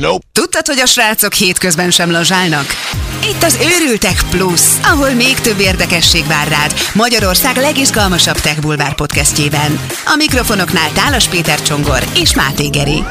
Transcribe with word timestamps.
Nope. 0.00 0.26
Tudtad, 0.32 0.66
hogy 0.66 0.78
a 0.78 0.86
srácok 0.86 1.32
hétközben 1.32 1.90
sem 1.90 2.10
lazsálnak? 2.10 2.66
Itt 3.24 3.42
az 3.42 3.58
Őrültek 3.62 4.22
Plus, 4.30 4.60
ahol 4.82 5.10
még 5.10 5.34
több 5.34 5.58
érdekesség 5.58 6.26
vár 6.26 6.48
rád 6.48 6.72
Magyarország 6.94 7.56
legizgalmasabb 7.56 8.36
tech 8.36 8.60
bulvár 8.60 8.94
podcastjében. 8.94 9.80
A 10.04 10.14
mikrofonoknál 10.16 10.92
Tálas 10.92 11.28
Péter 11.28 11.62
Csongor 11.62 12.04
és 12.14 12.34
Máté 12.34 12.68
Geri. 12.68 13.04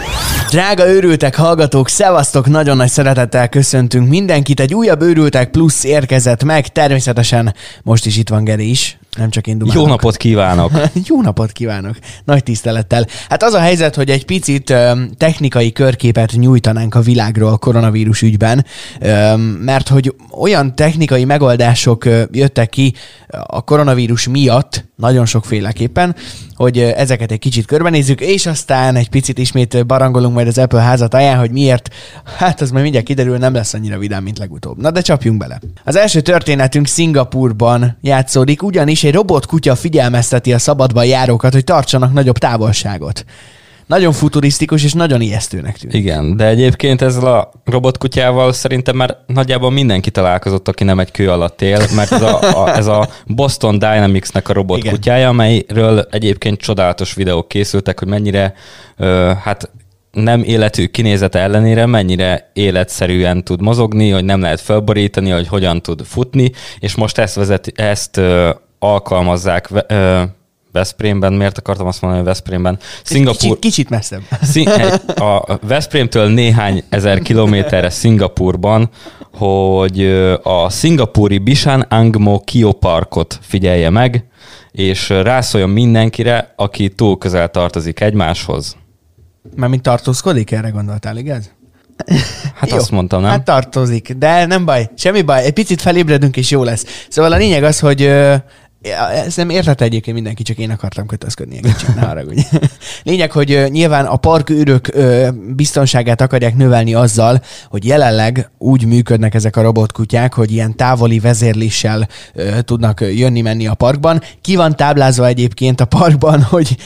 Drága 0.50 0.88
őrültek 0.88 1.36
hallgatók, 1.36 1.90
szevasztok, 1.90 2.48
nagyon 2.48 2.78
nagy 2.78 2.90
szeretettel 2.90 3.50
köszöntünk 3.50 4.10
mindenkit. 4.10 4.60
Egy 4.60 4.74
újabb 4.74 5.02
őrültek 5.02 5.52
plusz 5.52 5.84
érkezett 5.84 6.44
meg, 6.44 6.68
természetesen 6.68 7.56
most 7.84 8.06
is 8.06 8.18
itt 8.18 8.30
van 8.30 8.44
Geri 8.44 8.70
is, 8.70 8.97
nem 9.18 9.30
csak 9.30 9.48
én 9.48 9.58
dumálok. 9.58 9.82
Jó 9.82 9.88
napot 9.88 10.18
kívánok! 10.18 10.72
Jó 11.08 11.22
napot 11.22 11.52
kívánok! 11.52 11.96
Nagy 12.26 12.44
tisztelettel. 12.44 13.06
Hát 13.30 13.44
az 13.44 13.54
a 13.54 13.60
helyzet, 13.60 13.96
hogy 13.96 14.10
egy 14.10 14.26
picit 14.26 14.70
ö, 14.70 14.92
technikai 15.18 15.72
körképet 15.72 16.32
nyújtanánk 16.32 16.96
a 16.96 17.02
világról 17.02 17.52
a 17.52 17.58
koronavírus 17.58 18.22
ügyben, 18.22 18.66
ö, 19.00 19.36
mert 19.60 19.88
hogy 19.88 20.16
olyan 20.40 20.76
technikai 20.76 21.26
megoldások 21.26 22.06
ö, 22.06 22.24
jöttek 22.32 22.70
ki 22.70 22.94
a 23.48 23.62
koronavírus 23.62 24.28
miatt, 24.28 24.87
nagyon 24.98 25.26
sokféleképpen, 25.26 26.16
hogy 26.54 26.80
ezeket 26.80 27.32
egy 27.32 27.40
kicsit 27.40 27.66
körbenézzük, 27.66 28.22
és 28.22 28.46
aztán 28.46 28.96
egy 28.96 29.10
picit 29.10 29.38
ismét 29.38 29.86
barangolunk 29.86 30.34
majd 30.34 30.48
az 30.48 30.58
Apple 30.58 30.82
házat 30.82 31.14
aján, 31.14 31.40
hogy 31.40 31.52
miért, 31.52 31.90
hát 32.38 32.62
az 32.62 32.72
majd 32.72 32.84
mindjárt 32.84 33.08
kiderül, 33.08 33.38
nem 33.38 33.54
lesz 33.54 33.74
annyira 33.74 33.98
vidám, 33.98 34.24
mint 34.24 34.38
legutóbb. 34.38 34.78
Na 34.78 34.92
de 34.92 35.02
csapjunk 35.02 35.40
bele. 35.40 35.60
Az 35.84 35.96
első 35.96 36.22
történetünk 36.22 36.88
Szingapurban 36.88 37.98
játszódik, 38.02 38.64
ugyanis 38.64 39.04
egy 39.04 39.14
robotkutya 39.14 39.76
figyelmezteti 39.76 40.54
a 40.54 40.60
szabadban 40.60 41.06
járókat, 41.06 41.54
hogy 41.54 41.64
tartsanak 41.64 42.14
nagyobb 42.14 42.38
távolságot. 42.38 43.26
Nagyon 43.88 44.12
futurisztikus 44.12 44.84
és 44.84 44.94
nagyon 44.94 45.22
ijesztőnek 45.22 45.78
tűnik. 45.78 45.96
Igen, 45.96 46.38
de 46.38 46.46
egyébként 46.46 47.02
ezzel 47.02 47.36
a 47.36 47.52
robotkutyával 47.66 48.54
szerintem 48.54 48.96
már 48.96 49.18
nagyjából 49.28 49.72
mindenki 49.72 50.12
találkozott, 50.12 50.68
aki 50.68 50.84
nem 50.84 51.00
egy 51.00 51.12
kő 51.12 51.30
alatt 51.30 51.62
él, 51.62 51.80
mert 51.96 52.12
ez 52.12 52.22
a, 52.22 52.64
a, 52.64 52.76
ez 52.76 52.88
a 52.88 53.10
Boston 53.26 53.80
Dynamics-nek 53.80 54.50
a 54.50 54.54
robotkutyája, 54.54 55.28
amelyről 55.28 56.08
egyébként 56.12 56.60
csodálatos 56.60 57.14
videók 57.14 57.48
készültek, 57.48 58.00
hogy 58.00 58.08
mennyire 58.08 58.54
ö, 58.98 59.32
hát 59.44 59.72
nem 60.12 60.44
életű 60.44 60.86
kinézete 60.86 61.40
ellenére 61.40 61.86
mennyire 61.86 62.50
életszerűen 62.54 63.44
tud 63.44 63.62
mozogni, 63.62 64.10
hogy 64.10 64.26
nem 64.26 64.42
lehet 64.42 64.62
felborítani, 64.62 65.30
hogy 65.30 65.48
hogyan 65.48 65.82
tud 65.82 66.06
futni, 66.06 66.52
és 66.80 66.96
most 66.96 67.18
ezt, 67.18 67.36
vezet, 67.36 67.72
ezt 67.76 68.18
ö, 68.18 68.50
alkalmazzák 68.80 69.70
ö, 69.88 70.22
Veszprémben, 70.72 71.34
miért 71.34 71.58
akartam 71.58 71.88
azt 71.88 72.02
mondani, 72.02 72.24
hogy 72.24 72.34
Veszprémben? 72.34 72.80
Szingapur... 73.04 73.40
Kicsit, 73.40 73.60
kicsit 73.60 73.90
messzebb. 73.90 74.22
Szín, 74.52 74.70
a 75.16 75.58
Veszprémtől 75.62 76.28
néhány 76.28 76.84
ezer 76.90 77.20
kilométerre 77.20 77.90
Szingapurban, 77.90 78.90
hogy 79.34 80.06
a 80.44 80.70
szingapúri 80.70 81.38
Bishan 81.38 81.82
Angmo 81.82 82.40
Kio 82.40 82.72
Parkot 82.72 83.40
figyelje 83.42 83.90
meg, 83.90 84.26
és 84.72 85.10
rászóljon 85.10 85.70
mindenkire, 85.70 86.54
aki 86.56 86.90
túl 86.90 87.18
közel 87.18 87.50
tartozik 87.50 88.00
egymáshoz. 88.00 88.76
Mármint 89.56 89.82
tartózkodik, 89.82 90.52
erre 90.52 90.70
gondoltál, 90.70 91.18
igaz? 91.18 91.52
Hát 92.56 92.72
azt 92.72 92.92
mondtam, 92.92 93.22
nem? 93.22 93.30
Hát 93.30 93.44
tartozik, 93.44 94.14
de 94.14 94.46
nem 94.46 94.66
baj, 94.66 94.90
semmi 94.96 95.22
baj, 95.22 95.44
egy 95.44 95.54
picit 95.54 95.82
felébredünk 95.82 96.38
és 96.38 96.52
jó 96.52 96.64
lesz. 96.64 97.06
Szóval 97.10 97.32
a 97.32 97.38
lényeg 97.38 97.64
az, 97.64 97.80
hogy 97.80 98.12
ö, 98.82 98.90
ezt 99.26 99.38
nem 99.38 99.50
értette 99.50 99.84
egyébként 99.84 100.16
mindenki, 100.16 100.44
csak 100.44 100.58
én 100.58 100.72
akartam 100.72 101.06
kötözködni 101.06 101.56
egy 101.56 101.74
kicsit, 101.74 101.96
ne 101.96 102.02
haragudj. 102.02 102.42
Lényeg, 103.04 103.32
hogy 103.32 103.66
nyilván 103.70 104.06
a 104.06 104.16
parkőrök 104.16 104.90
biztonságát 105.56 106.22
akarják 106.22 106.56
növelni 106.56 106.94
azzal, 106.94 107.42
hogy 107.70 107.86
jelenleg 107.86 108.52
úgy 108.58 108.86
működnek 108.86 109.34
ezek 109.34 109.56
a 109.56 109.62
robotkutyák, 109.62 110.34
hogy 110.34 110.52
ilyen 110.52 110.76
távoli 110.76 111.20
vezérléssel 111.20 112.08
tudnak 112.62 113.02
jönni-menni 113.02 113.68
a 113.68 113.74
parkban. 113.74 114.22
Ki 114.42 114.56
van 114.56 114.76
táblázva 114.76 115.26
egyébként 115.26 115.82
a 115.82 115.86
parkban, 115.86 116.42
hogy 116.54 116.78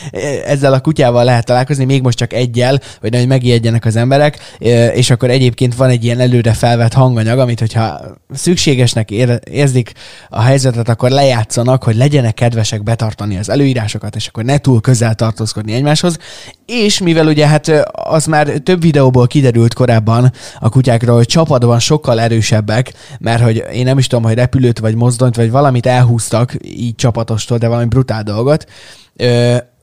ezzel 0.46 0.73
a 0.73 0.79
kutyával 0.79 1.23
lehet 1.23 1.46
találkozni, 1.46 1.85
még 1.85 2.02
most 2.02 2.18
csak 2.18 2.34
egyel, 2.34 2.79
hogy 3.00 3.12
nehogy 3.12 3.28
megijedjenek 3.28 3.85
az 3.85 3.96
emberek, 3.96 4.58
és 4.94 5.09
akkor 5.09 5.29
egyébként 5.29 5.75
van 5.75 5.90
egy 5.90 6.03
ilyen 6.03 6.19
előre 6.19 6.53
felvett 6.53 6.94
hanganyag, 6.94 7.40
amit 7.40 7.59
hogyha 7.59 8.02
szükségesnek 8.34 9.12
ér- 9.12 9.50
érzik 9.50 9.91
a 10.29 10.41
helyzetet, 10.41 10.90
akkor 10.90 11.09
lejátszanak, 11.09 11.81
hogy 11.84 11.96
legyenek 11.96 12.34
kedvesek 12.34 12.84
betartani 12.84 13.38
az 13.38 13.50
előírásokat, 13.50 14.16
és 14.16 14.28
akkor 14.28 14.44
ne 14.44 14.58
túl 14.58 14.81
közel 14.81 15.16
tartózkodni 15.16 15.74
egymáshoz. 15.74 16.18
És 16.66 17.00
mivel 17.00 17.28
ugye 17.28 17.47
hát 17.47 17.72
az 17.92 18.25
már 18.25 18.47
több 18.47 18.81
videóból 18.81 19.28
kiderült 19.28 19.74
korábban 19.74 20.31
a 20.59 20.70
kutyákról, 20.70 21.16
hogy 21.16 21.25
csapatban 21.25 21.80
sokkal 21.80 22.20
erősebbek, 22.20 22.94
mert 23.20 23.44
hogy 23.44 23.64
én 23.74 23.84
nem 23.84 23.97
is 23.97 24.08
tudom, 24.08 24.24
hogy 24.24 24.34
repülőt 24.34 24.80
vagy 24.80 24.96
mozdonyt 24.96 25.36
vagy 25.36 25.52
valamit 25.52 25.86
elhúztak 25.86 26.53
így 26.64 26.96
csapatostól, 26.96 27.58
de 27.58 27.68
valami 27.68 27.88
brutál 27.88 28.24
dolgot, 28.24 28.66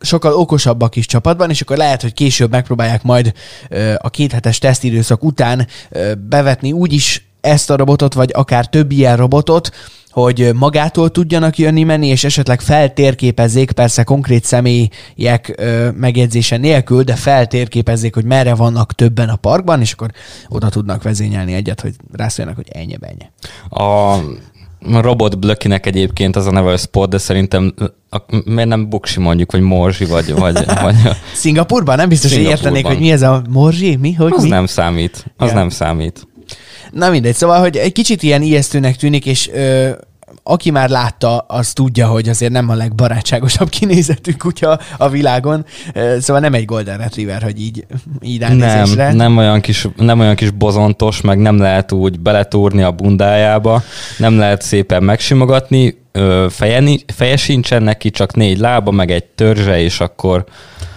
sokkal 0.00 0.34
okosabbak 0.34 0.96
is 0.96 1.06
csapatban, 1.06 1.50
és 1.50 1.60
akkor 1.60 1.76
lehet, 1.76 2.02
hogy 2.02 2.12
később 2.12 2.50
megpróbálják 2.50 3.02
majd 3.02 3.32
a 3.96 4.10
kéthetes 4.10 4.58
tesztidőszak 4.58 5.24
után 5.24 5.66
bevetni 6.28 6.72
úgyis 6.72 7.28
ezt 7.40 7.70
a 7.70 7.76
robotot, 7.76 8.14
vagy 8.14 8.30
akár 8.34 8.66
több 8.66 8.90
ilyen 8.90 9.16
robotot, 9.16 9.70
hogy 10.22 10.50
magától 10.54 11.10
tudjanak 11.10 11.58
jönni-menni, 11.58 12.06
és 12.06 12.24
esetleg 12.24 12.60
feltérképezzék, 12.60 13.70
persze 13.70 14.02
konkrét 14.02 14.44
személyek 14.44 15.54
ö, 15.56 15.88
megjegyzése 15.90 16.56
nélkül, 16.56 17.02
de 17.02 17.14
feltérképezzék, 17.14 18.14
hogy 18.14 18.24
merre 18.24 18.54
vannak 18.54 18.92
többen 18.92 19.28
a 19.28 19.36
parkban, 19.36 19.80
és 19.80 19.92
akkor 19.92 20.10
oda 20.48 20.68
tudnak 20.68 21.02
vezényelni 21.02 21.52
egyet, 21.52 21.80
hogy 21.80 21.94
rászóljanak, 22.12 22.58
hogy 22.58 22.68
ennyi 22.78 22.96
ennyi. 23.00 23.30
A 23.82 24.20
robot 25.00 25.38
blökinek 25.38 25.86
egyébként 25.86 26.36
az 26.36 26.46
a 26.46 26.50
neve, 26.50 26.70
hogy 26.70 26.78
Spot, 26.78 27.08
de 27.10 27.18
szerintem 27.18 27.74
a, 28.10 28.18
miért 28.44 28.68
nem 28.68 28.88
Buksi 28.88 29.20
mondjuk, 29.20 29.52
vagy 29.52 29.60
Morzsi, 29.60 30.04
vagy, 30.04 30.32
vagy, 30.34 30.64
vagy 30.82 30.94
Szingapurban 31.34 31.96
nem 31.96 32.08
biztos, 32.08 32.34
hogy 32.34 32.42
értenék, 32.42 32.86
hogy 32.86 32.98
mi 32.98 33.10
ez 33.10 33.22
a 33.22 33.42
morzsi, 33.50 33.96
mi, 33.96 34.12
hogy 34.12 34.32
az 34.36 34.42
mi? 34.42 34.48
nem 34.48 34.66
számít. 34.66 35.24
Az 35.36 35.48
Ja. 35.48 35.54
nem 35.54 35.68
számít. 35.68 36.26
Na 36.92 37.10
mindegy, 37.10 37.34
szóval, 37.34 37.60
hogy 37.60 37.76
egy 37.76 37.92
kicsit 37.92 38.22
ilyen 38.22 38.42
ijesztőnek 38.42 38.96
tűnik, 38.96 39.26
és 39.26 39.50
ö, 39.52 39.90
aki 40.42 40.70
már 40.70 40.88
látta, 40.88 41.38
az 41.38 41.72
tudja, 41.72 42.06
hogy 42.06 42.28
azért 42.28 42.52
nem 42.52 42.68
a 42.68 42.74
legbarátságosabb 42.74 43.68
kinézetű 43.68 44.32
kutya 44.32 44.78
a 44.98 45.08
világon, 45.08 45.64
szóval 46.18 46.42
nem 46.42 46.54
egy 46.54 46.64
Golden 46.64 46.98
Retriever, 46.98 47.42
hogy 47.42 47.60
így, 47.60 47.86
így 48.22 48.40
ránézésre. 48.40 49.06
Nem, 49.06 49.16
nem 49.16 49.36
olyan, 49.36 49.60
kis, 49.60 49.88
nem 49.96 50.20
olyan 50.20 50.34
kis 50.34 50.50
bozontos, 50.50 51.20
meg 51.20 51.38
nem 51.38 51.58
lehet 51.58 51.92
úgy 51.92 52.20
beletúrni 52.20 52.82
a 52.82 52.90
bundájába, 52.90 53.82
nem 54.18 54.38
lehet 54.38 54.62
szépen 54.62 55.02
megsimogatni, 55.02 56.06
feje, 56.48 56.82
feje 57.14 57.36
sincsen 57.36 57.82
neki, 57.82 58.10
csak 58.10 58.34
négy 58.34 58.58
lába, 58.58 58.90
meg 58.90 59.10
egy 59.10 59.24
törzse, 59.24 59.80
és 59.80 60.00
akkor 60.00 60.44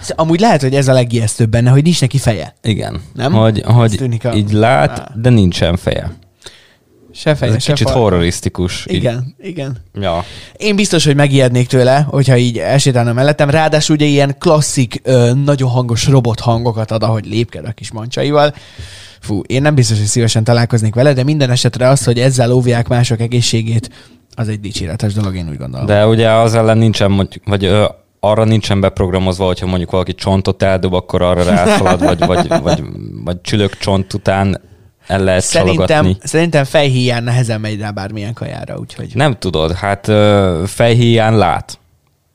Amúgy 0.08 0.40
lehet, 0.40 0.60
hogy 0.62 0.74
ez 0.74 0.88
a 0.88 0.92
legijesztőbb 0.92 1.50
benne, 1.50 1.70
hogy 1.70 1.82
nincs 1.82 2.00
neki 2.00 2.18
feje. 2.18 2.54
igen, 2.62 3.00
Nem? 3.14 3.32
hogy, 3.32 3.62
hogy 3.64 4.18
a- 4.22 4.34
így 4.34 4.52
lát, 4.52 5.20
de 5.20 5.30
nincsen 5.30 5.76
feje. 5.76 6.10
Se 7.14 7.30
Ez 7.30 7.38
feje, 7.38 7.52
egy 7.52 7.60
se 7.60 7.72
kicsit 7.72 7.90
fal. 7.90 8.00
horrorisztikus. 8.00 8.86
így- 8.88 8.96
Igen, 8.96 9.34
igen. 9.42 9.76
Ja. 10.00 10.24
Én 10.56 10.76
biztos, 10.76 11.04
hogy 11.04 11.14
megijednék 11.14 11.66
tőle, 11.68 12.00
hogyha 12.00 12.36
így 12.36 12.58
elsétálna 12.58 13.12
mellettem. 13.12 13.50
Ráadásul 13.50 13.96
ugye 13.96 14.06
ilyen 14.06 14.36
klasszik, 14.38 15.00
ö, 15.04 15.32
nagyon 15.44 15.68
hangos 15.70 16.06
robot 16.06 16.40
hangokat 16.40 16.90
ad, 16.90 17.02
ahogy 17.02 17.26
lépked 17.26 17.64
a 17.66 17.72
kis 17.72 17.92
mancsaival. 17.92 18.54
Fú, 19.20 19.40
én 19.46 19.62
nem 19.62 19.74
biztos, 19.74 19.98
hogy 19.98 20.06
szívesen 20.06 20.44
találkoznék 20.44 20.94
vele, 20.94 21.12
de 21.12 21.22
minden 21.24 21.50
esetre 21.50 21.88
az, 21.88 22.04
hogy 22.04 22.18
ezzel 22.20 22.52
óvják 22.52 22.88
mások 22.88 23.20
egészségét, 23.20 23.90
az 24.34 24.48
egy 24.48 24.60
dicséretes 24.60 25.12
dolog, 25.12 25.36
én 25.36 25.48
úgy 25.48 25.56
gondolom. 25.56 25.86
De 25.86 26.06
ugye 26.06 26.30
az 26.30 26.54
ellen 26.54 26.78
nincsen, 26.78 27.10
mondjuk- 27.10 27.44
vagy 27.48 27.64
ö, 27.64 27.84
arra 28.20 28.44
nincsen 28.44 28.80
beprogramozva, 28.80 29.46
hogyha 29.46 29.66
mondjuk 29.66 29.90
valaki 29.90 30.14
csontot 30.14 30.62
eldob, 30.62 30.94
akkor 30.94 31.22
arra 31.22 31.42
rászalad, 31.54 32.04
vagy, 32.04 32.18
vagy, 32.26 32.48
vagy, 32.62 32.82
vagy 33.24 33.40
csülök 33.40 33.76
csont 33.76 34.14
után 34.14 34.60
el 35.06 35.24
lehet 35.24 35.42
Szerintem, 35.42 36.16
szerintem 36.22 36.64
fejhíján 36.64 37.22
nehezen 37.22 37.60
megy 37.60 37.80
rá 37.80 37.90
bármilyen 37.90 38.32
kajára, 38.32 38.76
úgyhogy... 38.76 39.10
Nem 39.14 39.38
tudod, 39.38 39.72
hát 39.72 40.06
fejhíján 40.66 41.36
lát. 41.36 41.78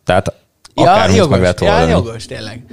Tehát 0.04 0.34
akármit 0.74 1.16
jogos, 1.16 1.32
meg 1.32 1.42
lehet 1.42 1.62
ja, 1.62 1.72
oldani. 1.72 1.92
jogos, 1.92 2.26
tényleg. 2.26 2.64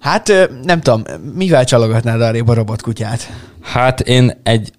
Hát 0.00 0.48
nem 0.62 0.80
tudom, 0.80 1.02
mivel 1.34 1.64
csalogatnád 1.64 2.20
arrébb 2.20 2.48
a 2.48 2.54
robotkutyát? 2.54 3.32
Hát 3.62 4.00
én 4.00 4.40
egy 4.42 4.72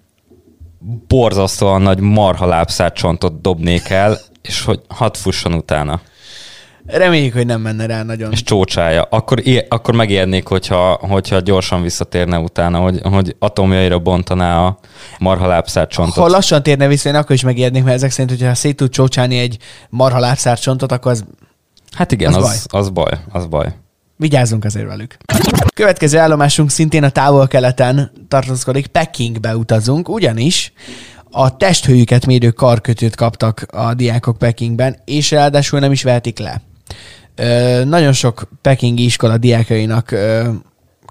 borzasztóan 1.08 1.82
nagy 1.82 2.00
marha 2.00 2.46
lábszát 2.46 2.94
csontot 2.94 3.40
dobnék 3.40 3.88
el, 3.88 4.18
és 4.42 4.62
hogy 4.62 4.80
hadd 4.88 5.14
fusson 5.14 5.54
utána. 5.54 6.00
Reméljük, 6.88 7.32
hogy 7.32 7.46
nem 7.46 7.60
menne 7.60 7.86
rá 7.86 8.02
nagyon. 8.02 8.32
és 8.32 8.42
csócsája, 8.42 9.02
akkor, 9.02 9.42
akkor 9.68 9.94
megijednék, 9.94 10.46
hogyha, 10.46 10.92
hogyha 10.92 11.40
gyorsan 11.40 11.82
visszatérne 11.82 12.38
utána, 12.38 12.78
hogy, 12.78 13.00
hogy 13.02 13.36
atomjaira 13.38 13.98
bontaná 13.98 14.64
a 14.64 14.78
marha 15.18 15.46
lábszárt 15.46 15.90
csontot. 15.90 16.14
Ha 16.14 16.28
lassan 16.28 16.62
térne 16.62 16.86
vissza, 16.86 17.08
én 17.08 17.14
akkor 17.14 17.34
is 17.34 17.42
megijednék, 17.42 17.82
mert 17.84 17.96
ezek 17.96 18.10
szerint, 18.10 18.38
hogyha 18.38 18.54
szét 18.54 18.76
tud 18.76 18.90
csócsálni 18.90 19.38
egy 19.38 19.58
marha 19.88 20.18
lábszárt 20.18 20.60
csontot, 20.60 20.92
akkor 20.92 21.10
az 21.12 21.24
Hát 21.92 22.12
igen, 22.12 22.34
Az 22.34 22.44
az, 22.44 22.66
az, 22.70 22.88
baj. 22.88 23.12
az 23.28 23.46
baj. 23.46 23.74
vigyázzunk 24.16 24.64
azért 24.64 24.86
velük. 24.86 25.16
Következő 25.74 26.18
állomásunk 26.18 26.70
szintén 26.70 27.04
a 27.04 27.08
távol-keleten 27.08 28.12
tartózkodik, 28.28 28.86
Pekingbe 28.86 29.56
utazunk, 29.56 30.08
ugyanis 30.08 30.72
a 31.30 31.56
testhőjüket 31.56 32.26
mérő 32.26 32.50
karkötőt 32.50 33.16
kaptak 33.16 33.66
a 33.72 33.94
diákok 33.94 34.38
Pekingben, 34.38 34.96
és 35.04 35.30
ráadásul 35.30 35.80
nem 35.80 35.92
is 35.92 36.02
vehetik 36.02 36.38
le. 36.38 36.62
Nagyon 37.84 38.12
sok 38.12 38.48
pekingi 38.62 39.04
iskola 39.04 39.36
diákjainak 39.36 40.14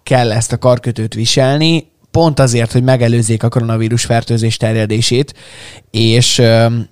kell 0.03 0.31
ezt 0.31 0.51
a 0.51 0.57
karkötőt 0.57 1.13
viselni, 1.13 1.87
pont 2.17 2.39
azért, 2.39 2.71
hogy 2.71 2.83
megelőzzék 2.83 3.43
a 3.43 3.49
koronavírus 3.49 4.05
fertőzés 4.05 4.57
terjedését, 4.57 5.33
és 5.91 6.41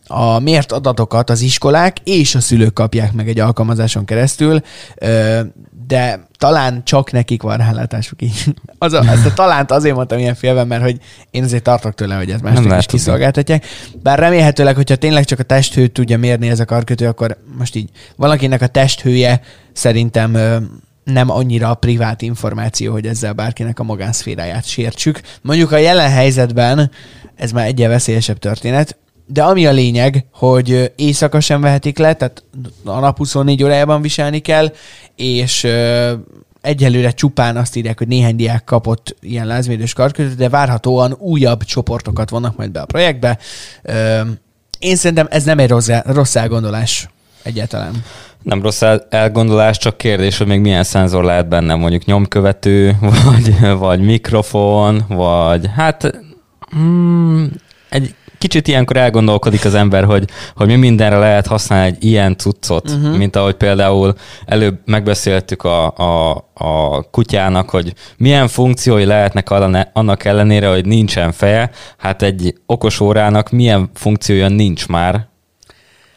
a 0.07 0.39
mért 0.39 0.71
adatokat 0.71 1.29
az 1.29 1.41
iskolák 1.41 1.97
és 2.03 2.35
a 2.35 2.39
szülők 2.39 2.73
kapják 2.73 3.13
meg 3.13 3.29
egy 3.29 3.39
alkalmazáson 3.39 4.05
keresztül, 4.05 4.61
de 5.87 6.27
talán 6.37 6.83
csak 6.83 7.11
nekik 7.11 7.41
van 7.41 7.57
rálátásuk 7.57 8.21
így. 8.21 8.43
Az 8.77 8.93
a, 8.93 9.03
ezt 9.13 9.25
a 9.25 9.33
talánt 9.33 9.71
azért 9.71 9.95
mondtam 9.95 10.19
ilyen 10.19 10.35
félben, 10.35 10.67
mert 10.67 10.83
hogy 10.83 10.97
én 11.31 11.43
azért 11.43 11.63
tartok 11.63 11.93
tőle, 11.93 12.15
hogy 12.15 12.29
ezt 12.31 12.43
másnak 12.43 12.79
is 12.79 12.85
kiszolgáltatják. 12.85 13.65
Bár 14.03 14.19
remélhetőleg, 14.19 14.75
hogyha 14.75 14.95
tényleg 14.95 15.25
csak 15.25 15.39
a 15.39 15.43
testhőt 15.43 15.91
tudja 15.91 16.17
mérni 16.17 16.49
ez 16.49 16.59
a 16.59 16.65
karkötő, 16.65 17.07
akkor 17.07 17.37
most 17.57 17.75
így 17.75 17.89
valakinek 18.15 18.61
a 18.61 18.67
testhője 18.67 19.41
szerintem 19.73 20.37
nem 21.05 21.29
annyira 21.29 21.69
a 21.69 21.75
privát 21.75 22.21
információ, 22.21 22.91
hogy 22.91 23.05
ezzel 23.05 23.33
bárkinek 23.33 23.79
a 23.79 23.83
magánszféráját 23.83 24.65
sértsük. 24.65 25.21
Mondjuk 25.41 25.71
a 25.71 25.77
jelen 25.77 26.09
helyzetben 26.09 26.91
ez 27.35 27.51
már 27.51 27.65
egyen 27.65 27.89
veszélyesebb 27.89 28.37
történet, 28.37 28.97
de 29.27 29.43
ami 29.43 29.65
a 29.65 29.71
lényeg, 29.71 30.25
hogy 30.33 30.93
éjszaka 30.95 31.39
sem 31.39 31.61
vehetik 31.61 31.97
le, 31.97 32.13
tehát 32.13 32.43
a 32.83 32.99
nap 32.99 33.17
24 33.17 33.63
órájában 33.63 34.01
viselni 34.01 34.39
kell, 34.39 34.73
és 35.15 35.67
egyelőre 36.61 37.11
csupán 37.11 37.57
azt 37.57 37.75
írják, 37.75 37.97
hogy 37.97 38.07
néhány 38.07 38.35
diák 38.35 38.63
kapott 38.63 39.15
ilyen 39.19 39.47
lázmédős 39.47 39.93
karkötőt, 39.93 40.35
de 40.35 40.49
várhatóan 40.49 41.15
újabb 41.19 41.63
csoportokat 41.63 42.29
vannak 42.29 42.57
majd 42.57 42.71
be 42.71 42.81
a 42.81 42.85
projektbe. 42.85 43.37
Én 44.79 44.95
szerintem 44.95 45.27
ez 45.29 45.43
nem 45.43 45.59
egy 45.59 45.69
rossz, 45.69 45.89
rossz 46.05 46.35
elgondolás 46.35 47.09
egyáltalán. 47.43 48.03
Nem 48.45 48.61
rossz 48.61 48.83
elgondolás, 49.09 49.77
csak 49.77 49.97
kérdés, 49.97 50.37
hogy 50.37 50.47
még 50.47 50.59
milyen 50.59 50.83
szenzor 50.83 51.23
lehet 51.23 51.47
benne, 51.47 51.75
mondjuk 51.75 52.05
nyomkövető, 52.05 52.97
vagy, 53.25 53.69
vagy 53.77 53.99
mikrofon, 54.01 55.03
vagy 55.07 55.69
hát 55.75 56.21
mm, 56.77 57.45
egy 57.89 58.15
kicsit 58.37 58.67
ilyenkor 58.67 58.97
elgondolkodik 58.97 59.65
az 59.65 59.73
ember, 59.73 60.03
hogy, 60.03 60.29
hogy 60.55 60.67
mi 60.67 60.75
mindenre 60.75 61.17
lehet 61.17 61.47
használni 61.47 61.87
egy 61.87 62.03
ilyen 62.03 62.37
cuccot, 62.37 62.89
uh-huh. 62.89 63.17
mint 63.17 63.35
ahogy 63.35 63.53
például 63.55 64.13
előbb 64.45 64.79
megbeszéltük 64.85 65.63
a, 65.63 65.93
a, 65.97 66.31
a 66.53 67.01
kutyának, 67.09 67.69
hogy 67.69 67.93
milyen 68.17 68.47
funkciói 68.47 69.05
lehetnek 69.05 69.49
annak 69.93 70.25
ellenére, 70.25 70.69
hogy 70.69 70.85
nincsen 70.85 71.31
feje, 71.31 71.69
hát 71.97 72.21
egy 72.21 72.55
okos 72.65 72.99
órának 72.99 73.49
milyen 73.49 73.89
funkciója 73.93 74.47
nincs 74.47 74.87
már, 74.87 75.27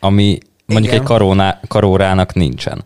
ami 0.01 0.39
mondjuk 0.69 0.93
Igen. 0.93 1.05
egy 1.05 1.09
karóná, 1.09 1.61
karórának 1.69 2.35
nincsen. 2.35 2.85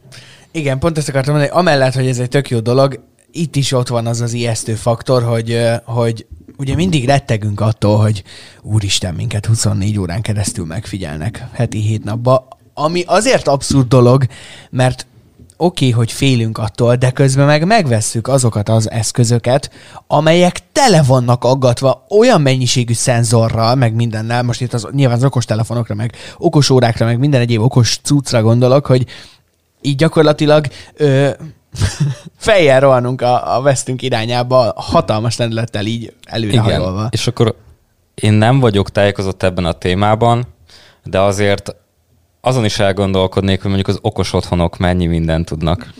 Igen, 0.50 0.78
pont 0.78 0.98
ezt 0.98 1.08
akartam 1.08 1.34
mondani, 1.34 1.58
amellett, 1.58 1.94
hogy 1.94 2.06
ez 2.06 2.18
egy 2.18 2.28
tök 2.28 2.50
jó 2.50 2.60
dolog, 2.60 3.00
itt 3.32 3.56
is 3.56 3.72
ott 3.72 3.88
van 3.88 4.06
az 4.06 4.20
az 4.20 4.32
ijesztő 4.32 4.74
faktor, 4.74 5.22
hogy, 5.22 5.60
hogy 5.84 6.26
ugye 6.58 6.74
mindig 6.74 7.06
rettegünk 7.06 7.60
attól, 7.60 7.96
hogy 7.96 8.22
úristen, 8.62 9.14
minket 9.14 9.46
24 9.46 9.98
órán 9.98 10.22
keresztül 10.22 10.64
megfigyelnek 10.64 11.46
heti 11.52 11.80
hét 11.80 12.04
napba, 12.04 12.48
ami 12.74 13.02
azért 13.06 13.48
abszurd 13.48 13.88
dolog, 13.88 14.26
mert 14.70 15.06
oké, 15.62 15.88
okay, 15.88 15.90
hogy 15.90 16.12
félünk 16.12 16.58
attól, 16.58 16.96
de 16.96 17.10
közben 17.10 17.46
meg 17.46 17.66
megvesszük 17.66 18.28
azokat 18.28 18.68
az 18.68 18.90
eszközöket, 18.90 19.70
amelyek 20.06 20.72
tele 20.72 21.02
vannak 21.02 21.44
aggatva 21.44 22.06
olyan 22.08 22.40
mennyiségű 22.40 22.92
szenzorral, 22.92 23.74
meg 23.74 23.94
mindennel, 23.94 24.42
most 24.42 24.60
itt 24.60 24.72
az, 24.72 24.86
nyilván 24.92 25.16
az 25.16 25.24
okos 25.24 25.44
telefonokra, 25.44 25.94
meg 25.94 26.14
okos 26.38 26.70
órákra, 26.70 27.06
meg 27.06 27.18
minden 27.18 27.40
egyéb 27.40 27.60
okos 27.60 27.98
cuccra 28.02 28.42
gondolok, 28.42 28.86
hogy 28.86 29.06
így 29.80 29.96
gyakorlatilag 29.96 30.66
ö, 30.94 31.30
fejjel 32.36 32.80
rohanunk 32.80 33.22
a, 33.22 33.56
a 33.56 33.62
vesztünk 33.62 34.02
irányába, 34.02 34.72
hatalmas 34.76 35.36
lendülettel 35.36 35.86
így 35.86 36.12
előrehajolva. 36.24 37.08
És 37.10 37.26
akkor 37.26 37.54
én 38.14 38.32
nem 38.32 38.60
vagyok 38.60 38.90
tájékozott 38.90 39.42
ebben 39.42 39.64
a 39.64 39.72
témában, 39.72 40.46
de 41.04 41.20
azért 41.20 41.76
azon 42.44 42.64
is 42.64 42.78
elgondolkodnék, 42.78 43.60
hogy 43.62 43.70
mondjuk 43.70 43.88
az 43.88 43.98
okos 44.02 44.32
otthonok 44.32 44.78
mennyi 44.78 45.06
mindent 45.06 45.46
tudnak. 45.46 45.92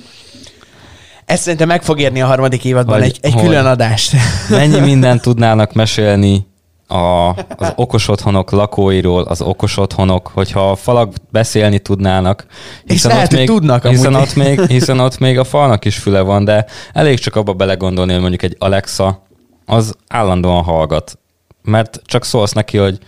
Ezt 1.24 1.42
szerintem 1.42 1.68
meg 1.68 1.82
fog 1.82 2.00
érni 2.00 2.20
a 2.20 2.26
harmadik 2.26 2.64
évadban 2.64 2.98
Vagy, 2.98 3.08
egy, 3.08 3.18
egy 3.20 3.34
külön 3.34 3.66
adást. 3.66 4.16
Mennyi 4.50 4.80
mindent 4.80 5.22
tudnának 5.28 5.72
mesélni 5.72 6.46
a, 6.86 7.28
az 7.56 7.72
okos 7.76 8.08
otthonok 8.08 8.50
lakóiról, 8.50 9.22
az 9.22 9.40
okos 9.40 9.76
otthonok, 9.76 10.30
hogyha 10.34 10.70
a 10.70 10.76
falak 10.76 11.12
beszélni 11.30 11.78
tudnának. 11.78 12.46
Hiszen 12.84 13.10
És 13.10 13.16
lehet, 13.16 13.32
ott 13.32 13.38
még, 13.38 13.46
tudnak 13.46 13.86
hiszen 13.86 14.14
ott, 14.14 14.34
még, 14.34 14.60
hiszen 14.76 15.00
ott 15.00 15.18
még 15.18 15.38
a 15.38 15.44
falnak 15.44 15.84
is 15.84 15.96
füle 15.96 16.20
van, 16.20 16.44
de 16.44 16.66
elég 16.92 17.18
csak 17.18 17.36
abba 17.36 17.52
belegondolni, 17.52 18.12
hogy 18.12 18.20
mondjuk 18.20 18.42
egy 18.42 18.56
Alexa 18.58 19.22
az 19.66 19.94
állandóan 20.08 20.62
hallgat. 20.62 21.18
Mert 21.62 22.00
csak 22.04 22.24
szólsz 22.24 22.52
neki, 22.52 22.76
hogy 22.78 22.98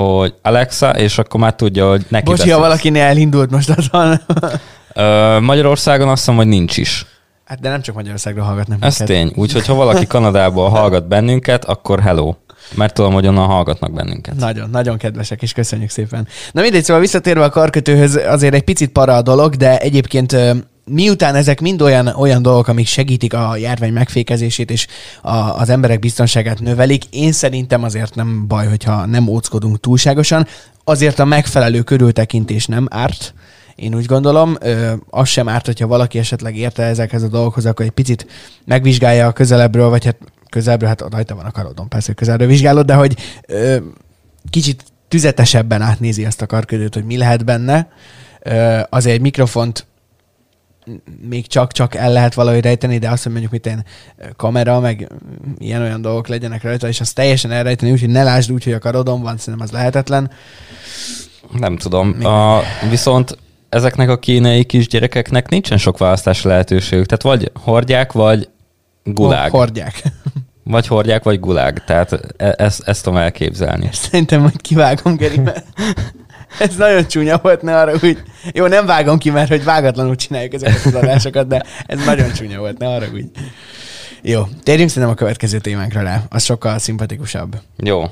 hogy 0.00 0.34
Alexa, 0.42 0.90
és 0.90 1.18
akkor 1.18 1.40
már 1.40 1.54
tudja, 1.54 1.88
hogy 1.88 2.06
neki 2.08 2.24
Bocsi, 2.24 2.50
ha 2.50 2.58
valakinél 2.58 3.02
elindult 3.02 3.50
most 3.50 3.70
azon. 3.70 4.20
Magyarországon 5.42 6.08
azt 6.08 6.18
hiszem, 6.18 6.36
hogy 6.36 6.46
nincs 6.46 6.76
is. 6.76 7.06
Hát 7.44 7.60
de 7.60 7.68
nem 7.68 7.80
csak 7.82 7.94
Magyarországról 7.94 8.44
hallgatnak 8.44 8.78
Ez 8.84 8.98
minket. 8.98 9.16
tény. 9.16 9.32
Úgyhogy 9.36 9.66
ha 9.66 9.74
valaki 9.74 10.06
Kanadából 10.06 10.68
hallgat 10.68 11.08
bennünket, 11.08 11.64
akkor 11.64 12.00
hello. 12.00 12.34
Mert 12.74 12.94
tudom, 12.94 13.12
hogy 13.12 13.26
onnan 13.26 13.46
hallgatnak 13.46 13.92
bennünket. 13.92 14.34
Nagyon, 14.36 14.70
nagyon 14.70 14.96
kedvesek, 14.96 15.42
és 15.42 15.52
köszönjük 15.52 15.90
szépen. 15.90 16.28
Na 16.52 16.60
mindegy, 16.60 16.84
szóval 16.84 17.02
visszatérve 17.02 17.44
a 17.44 17.50
karkötőhöz, 17.50 18.20
azért 18.26 18.54
egy 18.54 18.64
picit 18.64 18.90
para 18.90 19.14
a 19.16 19.22
dolog, 19.22 19.54
de 19.54 19.78
egyébként 19.78 20.36
miután 20.90 21.34
ezek 21.34 21.60
mind 21.60 21.82
olyan, 21.82 22.06
olyan 22.06 22.42
dolgok, 22.42 22.68
amik 22.68 22.86
segítik 22.86 23.34
a 23.34 23.56
járvány 23.56 23.92
megfékezését 23.92 24.70
és 24.70 24.86
a, 25.22 25.36
az 25.36 25.68
emberek 25.68 25.98
biztonságát 25.98 26.60
növelik, 26.60 27.04
én 27.10 27.32
szerintem 27.32 27.82
azért 27.82 28.14
nem 28.14 28.46
baj, 28.46 28.66
hogyha 28.66 29.06
nem 29.06 29.28
óckodunk 29.28 29.80
túlságosan, 29.80 30.46
azért 30.84 31.18
a 31.18 31.24
megfelelő 31.24 31.82
körültekintés 31.82 32.66
nem 32.66 32.86
árt, 32.90 33.34
én 33.76 33.94
úgy 33.94 34.06
gondolom, 34.06 34.56
ö, 34.60 34.92
az 35.10 35.28
sem 35.28 35.48
árt, 35.48 35.66
hogyha 35.66 35.86
valaki 35.86 36.18
esetleg 36.18 36.56
érte 36.56 36.82
ezekhez 36.82 37.22
a 37.22 37.28
dolgokhoz, 37.28 37.66
akkor 37.66 37.84
egy 37.84 37.90
picit 37.90 38.26
megvizsgálja 38.64 39.26
a 39.26 39.32
közelebbről, 39.32 39.88
vagy 39.88 40.04
hát 40.04 40.16
közelebbről, 40.50 40.88
hát 40.88 41.04
rajta 41.10 41.34
van 41.34 41.44
a 41.44 41.50
karodon, 41.50 41.88
persze, 41.88 42.06
hogy 42.06 42.16
közelről 42.16 42.46
vizsgálod, 42.46 42.86
de 42.86 42.94
hogy 42.94 43.16
ö, 43.46 43.76
kicsit 44.50 44.84
tüzetesebben 45.08 45.82
átnézi 45.82 46.24
ezt 46.24 46.42
a 46.42 46.46
karködőt, 46.46 46.94
hogy 46.94 47.04
mi 47.04 47.16
lehet 47.16 47.44
benne. 47.44 47.88
Ö, 48.42 48.80
azért 48.88 49.14
egy 49.14 49.20
mikrofont 49.20 49.86
még 51.28 51.46
csak-csak 51.46 51.94
el 51.94 52.12
lehet 52.12 52.34
valahogy 52.34 52.60
rejteni, 52.60 52.98
de 52.98 53.08
azt, 53.08 53.22
hogy 53.22 53.32
mondjuk 53.32 53.52
mit 53.52 53.66
én 53.66 53.84
kamera, 54.36 54.80
meg 54.80 55.08
ilyen-olyan 55.58 56.00
dolgok 56.00 56.28
legyenek 56.28 56.62
rajta, 56.62 56.88
és 56.88 57.00
azt 57.00 57.14
teljesen 57.14 57.50
elrejteni, 57.50 57.92
úgyhogy 57.92 58.08
ne 58.08 58.22
lásd 58.22 58.52
úgy, 58.52 58.64
hogy 58.64 58.72
a 58.72 58.78
karodon 58.78 59.22
van, 59.22 59.36
szerintem 59.36 59.62
az 59.68 59.70
lehetetlen. 59.72 60.30
Nem 61.52 61.76
tudom. 61.76 62.24
A, 62.24 62.60
viszont 62.90 63.38
ezeknek 63.68 64.08
a 64.08 64.18
kínai 64.18 64.64
kisgyerekeknek 64.64 65.48
nincsen 65.48 65.78
sok 65.78 65.98
választási 65.98 66.48
lehetőségük. 66.48 67.06
Tehát 67.06 67.22
vagy 67.22 67.50
hordják, 67.62 68.12
vagy 68.12 68.48
gulág. 69.04 69.50
Hordják. 69.50 70.02
Vagy 70.68 70.86
hordják, 70.86 71.22
vagy 71.22 71.40
gulág. 71.40 71.84
Tehát 71.84 72.12
e- 72.36 72.54
ezt, 72.56 72.82
ezt 72.88 73.04
tudom 73.04 73.18
elképzelni. 73.18 73.88
Szerintem 73.92 74.40
majd 74.40 74.60
kivágom, 74.60 75.16
Geri, 75.16 75.38
mert 75.38 75.64
ez 76.58 76.76
nagyon 76.76 77.06
csúnya 77.06 77.38
volt, 77.42 77.62
ne 77.62 77.78
arra 77.78 77.92
úgy. 78.02 78.22
Jó, 78.52 78.66
nem 78.66 78.86
vágom 78.86 79.18
ki, 79.18 79.30
mert 79.30 79.48
hogy 79.48 79.64
vágatlanul 79.64 80.16
csináljuk 80.16 80.54
ezeket 80.54 80.84
az 80.84 80.94
adásokat, 80.94 81.46
de 81.46 81.62
ez 81.86 82.04
nagyon 82.04 82.32
csúnya 82.32 82.58
volt, 82.58 82.78
ne 82.78 82.88
arra 82.88 83.06
úgy. 83.14 83.24
Jó, 84.22 84.42
térjünk 84.62 84.88
szerintem 84.88 85.12
a 85.12 85.18
következő 85.18 85.58
témánkra 85.58 86.02
le. 86.02 86.22
Az 86.28 86.44
sokkal 86.44 86.78
szimpatikusabb. 86.78 87.56
Jó. 87.76 88.04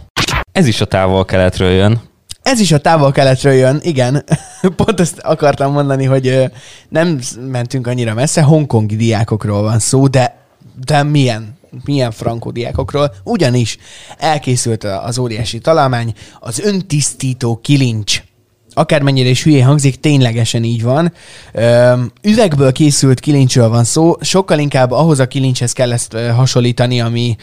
Ez 0.52 0.66
is 0.66 0.80
a 0.80 0.84
távol-keletről 0.84 1.70
jön. 1.70 2.00
Ez 2.42 2.60
is 2.60 2.72
a 2.72 2.78
távol-keletről 2.78 3.52
jön, 3.52 3.80
igen. 3.82 4.24
Pont 4.76 5.00
ezt 5.00 5.18
akartam 5.18 5.72
mondani, 5.72 6.04
hogy 6.04 6.50
nem 6.88 7.20
mentünk 7.50 7.86
annyira 7.86 8.14
messze, 8.14 8.42
hongkongi 8.42 8.96
diákokról 8.96 9.62
van 9.62 9.78
szó, 9.78 10.06
de, 10.06 10.36
de 10.86 11.02
milyen 11.02 11.54
milyen 11.84 12.10
frankó 12.10 12.50
diákokról, 12.50 13.14
ugyanis 13.24 13.78
elkészült 14.18 14.84
az 14.84 15.18
óriási 15.18 15.58
találmány, 15.58 16.14
az 16.40 16.58
öntisztító 16.58 17.56
kilincs 17.62 18.23
akármennyire 18.74 19.28
is 19.28 19.42
hülyén 19.42 19.64
hangzik, 19.64 20.00
ténylegesen 20.00 20.64
így 20.64 20.82
van. 20.82 21.12
Üvegből 22.22 22.72
készült 22.72 23.20
kilincsről 23.20 23.68
van 23.68 23.84
szó, 23.84 24.16
sokkal 24.20 24.58
inkább 24.58 24.90
ahhoz 24.90 25.18
a 25.18 25.26
kilincshez 25.26 25.72
kell 25.72 25.92
ezt 25.92 26.16
hasonlítani, 26.16 27.00
ami 27.00 27.36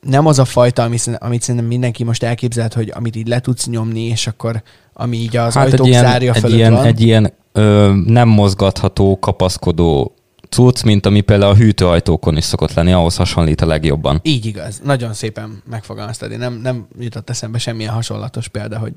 nem 0.00 0.26
az 0.26 0.38
a 0.38 0.44
fajta, 0.44 0.82
amit, 0.82 1.18
amit 1.18 1.42
szerintem 1.42 1.68
mindenki 1.68 2.04
most 2.04 2.22
elképzelt, 2.22 2.74
hogy 2.74 2.92
amit 2.94 3.16
így 3.16 3.28
le 3.28 3.40
tudsz 3.40 3.66
nyomni, 3.66 4.02
és 4.02 4.26
akkor 4.26 4.62
ami 4.94 5.16
így 5.16 5.36
az 5.36 5.54
hát 5.54 5.64
ajtók 5.64 5.86
egy 5.86 5.92
ilyen, 5.92 6.04
zárja 6.04 6.32
egy 6.32 6.52
ilyen, 6.52 6.72
van. 6.72 6.84
Egy 6.84 7.00
ilyen 7.00 7.32
ö, 7.52 7.92
nem 8.06 8.28
mozgatható, 8.28 9.18
kapaszkodó 9.18 10.14
cucc, 10.52 10.82
mint 10.82 11.06
ami 11.06 11.20
például 11.20 11.52
a 11.52 11.56
hűtőajtókon 11.56 12.36
is 12.36 12.44
szokott 12.44 12.74
lenni, 12.74 12.92
ahhoz 12.92 13.16
hasonlít 13.16 13.60
a 13.60 13.66
legjobban. 13.66 14.20
Így 14.22 14.46
igaz. 14.46 14.80
Nagyon 14.84 15.14
szépen 15.14 15.62
megfogalmaztad. 15.70 16.30
Én 16.30 16.38
nem, 16.38 16.60
nem 16.62 16.86
jutott 16.98 17.30
eszembe 17.30 17.58
semmilyen 17.58 17.92
hasonlatos 17.92 18.48
példa, 18.48 18.78
hogy 18.78 18.92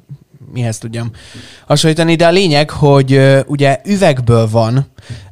mihez 0.54 0.78
tudjam 0.78 1.12
hasonlítani, 1.68 2.16
de 2.16 2.28
a 2.28 2.32
lényeg, 2.32 2.70
hogy 2.70 3.44
ugye 3.48 3.82
üvegből 3.86 4.50
van 4.50 4.86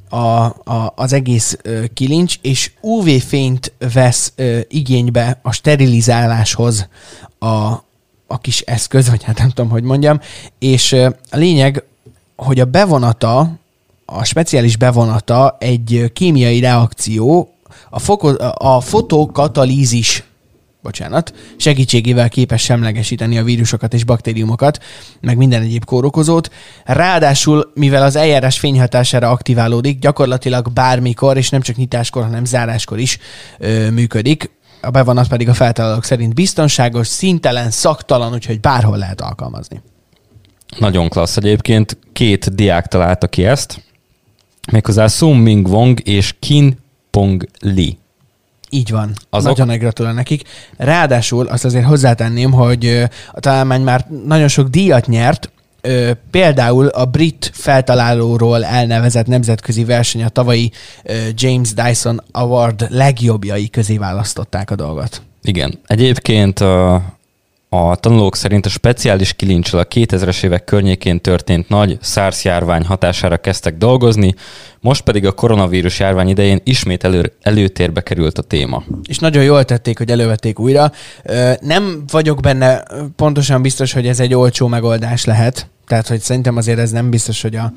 a, 0.10 0.46
a, 0.64 0.94
az 0.96 1.14
egész 1.14 1.58
ö, 1.62 1.84
kilincs, 1.94 2.36
és 2.42 2.72
UV-fényt 2.82 3.74
vesz 3.94 4.34
ö, 4.36 4.60
igénybe 4.68 5.40
a 5.42 5.52
sterilizáláshoz 5.52 6.88
a, 7.40 7.72
a 8.28 8.38
kis 8.42 8.60
eszköz, 8.60 9.10
vagy 9.10 9.24
hát 9.24 9.38
nem 9.38 9.50
tudom, 9.50 9.70
hogy 9.70 9.84
mondjam, 9.84 10.20
és 10.60 10.92
ö, 10.92 11.06
a 11.06 11.38
lényeg, 11.38 11.84
hogy 12.36 12.60
a 12.60 12.66
bevonata, 12.66 13.52
a 14.06 14.24
speciális 14.24 14.78
bevonata 14.78 15.58
egy 15.60 16.12
kémiai 16.14 16.60
reakció, 16.60 17.54
a, 17.90 18.00
foko, 18.00 18.34
a 18.54 18.82
fotokatalízis 18.82 20.24
bocsánat, 20.84 21.34
segítségével 21.58 22.30
képes 22.30 22.62
semlegesíteni 22.62 23.38
a 23.38 23.44
vírusokat 23.44 23.94
és 23.94 24.04
baktériumokat, 24.04 24.84
meg 25.22 25.38
minden 25.38 25.62
egyéb 25.62 25.86
kórokozót. 25.86 26.52
Ráadásul, 26.86 27.72
mivel 27.74 28.04
az 28.04 28.16
eljárás 28.16 28.60
fényhatására 28.60 29.30
aktiválódik, 29.30 30.00
gyakorlatilag 30.00 30.72
bármikor, 30.74 31.38
és 31.38 31.50
nem 31.50 31.62
csak 31.62 31.76
nyitáskor, 31.76 32.24
hanem 32.24 32.46
záráskor 32.46 33.00
is 33.00 33.18
ö, 33.60 33.90
működik. 33.90 34.52
A 34.82 34.90
bevonat 34.90 35.28
pedig 35.28 35.50
a 35.50 35.54
feltalálók 35.54 36.04
szerint 36.04 36.34
biztonságos, 36.34 37.08
szintelen, 37.08 37.72
szaktalan, 37.72 38.34
úgyhogy 38.34 38.60
bárhol 38.60 38.98
lehet 38.98 39.22
alkalmazni. 39.22 39.82
Nagyon 40.80 41.10
klassz 41.10 41.38
egyébként. 41.38 41.98
Két 42.14 42.56
diák 42.56 42.88
találta 42.88 43.28
ki 43.28 43.46
ezt, 43.46 43.84
méghozzá 44.72 45.08
Sung 45.08 45.42
Ming 45.42 45.68
Wong 45.68 46.08
és 46.08 46.36
Kin 46.40 46.78
Pong 47.10 47.48
Lee. 47.60 47.92
Így 48.70 48.92
van. 48.92 49.14
Azok-. 49.30 49.50
Nagyon 49.50 49.68
nagy 49.68 49.80
gratulál 49.80 50.14
nekik. 50.14 50.44
Ráadásul 50.78 51.48
azt 51.48 51.66
azért 51.66 51.86
hozzátenném, 51.86 52.52
hogy 52.52 53.04
a 53.32 53.40
találmány 53.40 53.82
már 53.82 54.08
nagyon 54.26 54.48
sok 54.48 54.68
díjat 54.68 55.08
nyert, 55.08 55.52
Ö, 55.86 56.12
például 56.32 56.88
a 56.88 57.06
brit 57.06 57.52
feltalálóról 57.54 58.66
elnevezett 58.66 59.28
nemzetközi 59.28 59.84
verseny 59.84 60.24
a 60.24 60.30
tavalyi 60.30 60.72
ö, 61.04 61.14
James 61.34 61.74
Dyson 61.74 62.24
Award 62.32 62.88
legjobbjai 62.90 63.70
közé 63.70 63.98
választották 63.98 64.72
a 64.72 64.76
dolgot. 64.76 65.22
Igen. 65.42 65.80
Egyébként 65.86 66.60
a, 66.60 67.04
a 67.76 67.96
tanulók 67.96 68.36
szerint 68.36 68.66
a 68.66 68.70
speciális 68.70 69.34
kilincsel 69.34 69.80
a 69.80 69.86
2000-es 69.86 70.44
évek 70.44 70.64
környékén 70.64 71.22
történt 71.22 71.70
nagy 71.70 71.98
SARS 72.02 72.44
járvány 72.44 72.86
hatására 72.86 73.38
kezdtek 73.38 73.78
dolgozni, 73.78 74.36
most 74.80 75.02
pedig 75.02 75.26
a 75.26 75.32
koronavírus 75.32 76.00
járvány 76.00 76.28
idején 76.28 76.62
ismét 76.64 77.04
elő, 77.04 77.34
előtérbe 77.42 78.02
került 78.02 78.38
a 78.38 78.42
téma. 78.42 78.84
És 79.04 79.20
nagyon 79.20 79.44
jól 79.44 79.66
tették, 79.66 79.98
hogy 79.98 80.12
elővették 80.12 80.60
újra. 80.60 80.92
Nem 81.60 82.04
vagyok 82.12 82.40
benne 82.40 82.84
pontosan 83.16 83.62
biztos, 83.62 83.94
hogy 83.94 84.08
ez 84.08 84.20
egy 84.20 84.34
olcsó 84.34 84.68
megoldás 84.68 85.26
lehet. 85.26 85.68
Tehát, 85.88 86.08
hogy 86.08 86.20
szerintem 86.20 86.58
azért 86.58 86.80
ez 86.80 86.92
nem 86.92 87.10
biztos, 87.10 87.42
hogy 87.42 87.56
a, 87.56 87.74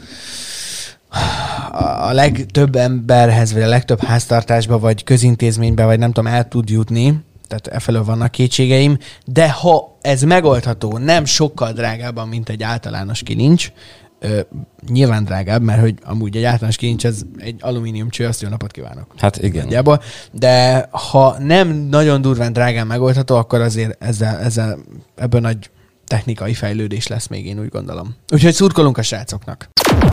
a 2.09 2.13
legtöbb 2.13 2.77
emberhez, 2.77 3.53
vagy 3.53 3.63
a 3.63 3.69
legtöbb 3.69 4.03
háztartásba, 4.03 4.79
vagy 4.79 5.05
közintézménybe, 5.05 5.85
vagy 5.85 5.99
nem 5.99 6.13
tudom, 6.13 6.33
el 6.33 6.49
tud 6.49 6.71
jutni. 6.71 7.25
Tehát 7.47 7.67
efelől 7.67 8.05
vannak 8.05 8.31
kétségeim. 8.31 8.99
De 9.25 9.51
ha 9.51 9.99
ez 10.01 10.23
megoldható, 10.23 10.99
nem 10.99 11.25
sokkal 11.25 11.73
drágábban, 11.73 12.29
mint 12.29 12.49
egy 12.49 12.63
általános 12.63 13.23
kilincs, 13.23 13.73
ö, 14.19 14.41
nyilván 14.89 15.25
drágább, 15.25 15.63
mert 15.63 15.81
hogy 15.81 15.95
amúgy 16.05 16.37
egy 16.37 16.45
általános 16.45 16.77
kilincs, 16.77 17.07
ez 17.07 17.21
egy 17.39 17.57
alumínium 17.61 18.11
cső, 18.11 18.27
azt 18.27 18.43
jó 18.43 18.49
napot 18.49 18.71
kívánok. 18.71 19.15
Hát 19.17 19.43
igen. 19.43 19.63
Nagyjából. 19.63 20.03
De 20.33 20.87
ha 20.91 21.37
nem 21.39 21.69
nagyon 21.69 22.21
durván 22.21 22.53
drágán 22.53 22.87
megoldható, 22.87 23.37
akkor 23.37 23.61
azért 23.61 24.03
ezzel, 24.03 24.39
ezzel 24.39 24.79
ebből 25.15 25.41
nagy 25.41 25.71
technikai 26.07 26.55
fejlődés 26.55 27.07
lesz 27.07 27.27
még, 27.27 27.47
én 27.47 27.61
úgy 27.61 27.69
gondolom. 27.69 28.17
Úgyhogy 28.33 28.53
szurkolunk 28.55 28.99
a 28.99 29.03
srácoknak. 29.03 29.69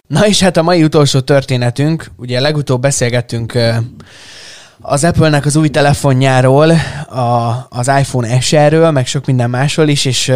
Na 0.08 0.28
és 0.28 0.40
hát 0.40 0.58
a 0.58 0.62
mai 0.62 0.84
utolsó 0.84 1.20
történetünk, 1.20 2.12
ugye 2.18 2.40
legutóbb 2.40 2.82
beszélgettünk 2.82 3.54
ö, 3.54 3.76
az 4.86 5.04
Apple-nek 5.04 5.46
az 5.46 5.56
új 5.56 5.70
telefonjáról, 5.70 6.72
a, 7.10 7.66
az 7.70 7.88
iPhone 7.88 8.40
SR-ről, 8.40 8.92
meg 8.92 9.08
sok 9.08 9.26
minden 9.26 9.50
másról 9.50 9.88
is, 9.88 10.06
és 10.06 10.28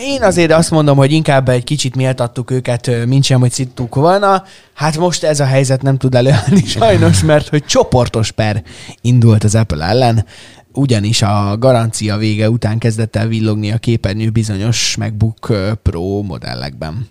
én 0.00 0.22
azért 0.22 0.52
azt 0.52 0.70
mondom, 0.70 0.96
hogy 0.96 1.12
inkább 1.12 1.48
egy 1.48 1.64
kicsit 1.64 1.96
méltattuk 1.96 2.50
őket, 2.50 3.06
mint 3.06 3.24
sem, 3.24 3.40
hogy 3.40 3.52
szittuk 3.52 3.94
volna. 3.94 4.44
Hát 4.74 4.96
most 4.96 5.24
ez 5.24 5.40
a 5.40 5.44
helyzet 5.44 5.82
nem 5.82 5.96
tud 5.96 6.14
előállni 6.14 6.64
sajnos, 6.78 7.22
mert 7.22 7.48
hogy 7.48 7.64
csoportos 7.64 8.30
per 8.30 8.62
indult 9.00 9.44
az 9.44 9.54
Apple 9.54 9.84
ellen, 9.84 10.24
ugyanis 10.72 11.22
a 11.22 11.56
garancia 11.58 12.16
vége 12.16 12.50
után 12.50 12.78
kezdett 12.78 13.16
el 13.16 13.26
villogni 13.26 13.72
a 13.72 13.78
képernyő 13.78 14.30
bizonyos 14.30 14.96
MacBook 14.96 15.52
Pro 15.82 16.22
modellekben. 16.22 17.08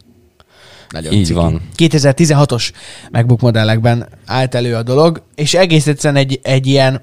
Nagyon 0.89 1.13
Így 1.13 1.25
ciki. 1.25 1.39
van. 1.39 1.61
2016-os 1.77 2.71
MacBook 3.11 3.41
modellekben 3.41 4.07
állt 4.25 4.55
elő 4.55 4.75
a 4.75 4.83
dolog, 4.83 5.23
és 5.35 5.53
egész 5.53 5.87
egyszerűen 5.87 6.21
egy, 6.21 6.39
egy 6.43 6.67
ilyen, 6.67 7.01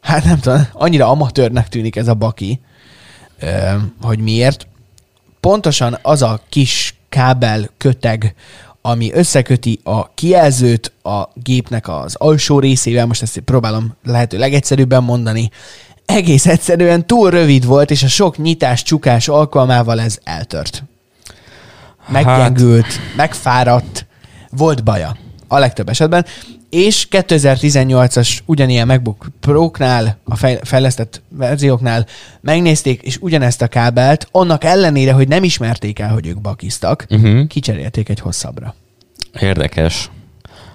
hát 0.00 0.24
nem 0.24 0.38
tudom, 0.38 0.66
annyira 0.72 1.08
amatőrnek 1.08 1.68
tűnik 1.68 1.96
ez 1.96 2.08
a 2.08 2.14
baki, 2.14 2.60
hogy 4.02 4.18
miért. 4.18 4.66
Pontosan 5.40 5.98
az 6.02 6.22
a 6.22 6.40
kis 6.48 6.94
kábel 7.08 7.70
köteg, 7.78 8.34
ami 8.80 9.12
összeköti 9.12 9.80
a 9.84 10.14
kijelzőt 10.14 10.92
a 11.02 11.22
gépnek 11.34 11.88
az 11.88 12.14
alsó 12.14 12.58
részével, 12.58 13.06
most 13.06 13.22
ezt 13.22 13.38
próbálom 13.38 13.96
lehető 14.04 14.38
legegyszerűbben 14.38 15.02
mondani, 15.02 15.50
egész 16.04 16.46
egyszerűen 16.46 17.06
túl 17.06 17.30
rövid 17.30 17.66
volt, 17.66 17.90
és 17.90 18.02
a 18.02 18.08
sok 18.08 18.38
nyitás, 18.38 18.82
csukás 18.82 19.28
alkalmával 19.28 20.00
ez 20.00 20.18
eltört. 20.24 20.84
Meggyengült, 22.08 22.86
megfáradt, 23.16 24.06
volt 24.50 24.84
baja 24.84 25.16
a 25.48 25.58
legtöbb 25.58 25.88
esetben, 25.88 26.24
és 26.70 27.06
2018-as 27.10 28.38
ugyanilyen 28.46 28.86
MacBook 28.86 29.26
Pro-knál, 29.40 30.18
a 30.24 30.36
fejl- 30.36 30.66
fejlesztett 30.68 31.22
verzióknál 31.28 32.06
megnézték, 32.40 33.02
és 33.02 33.18
ugyanezt 33.20 33.62
a 33.62 33.66
kábelt, 33.66 34.28
annak 34.30 34.64
ellenére, 34.64 35.12
hogy 35.12 35.28
nem 35.28 35.44
ismerték 35.44 35.98
el, 35.98 36.12
hogy 36.12 36.26
ők 36.26 36.40
bakiztak, 36.40 37.06
Uh-huh. 37.10 37.46
kicserélték 37.46 38.08
egy 38.08 38.20
hosszabbra. 38.20 38.74
Érdekes. 39.40 40.10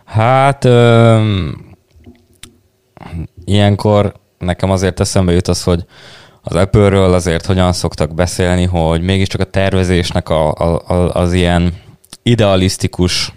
Hát 0.06 0.66
öm, 0.66 1.66
ilyenkor 3.46 4.14
nekem 4.38 4.72
azért 4.72 5.00
eszembe 5.00 5.32
jut 5.32 5.48
az, 5.48 5.64
hogy 5.64 5.86
az 6.50 6.56
Apple-ről 6.56 7.14
azért 7.14 7.46
hogyan 7.46 7.74
szoktak 7.74 8.14
beszélni, 8.14 8.66
hogy 8.66 9.02
mégiscsak 9.02 9.42
a 9.42 9.44
tervezésnek 9.44 10.30
a, 10.30 10.52
a, 10.52 10.82
a, 10.88 11.14
az 11.14 11.34
ilyen 11.34 11.74
idealisztikus, 12.24 13.34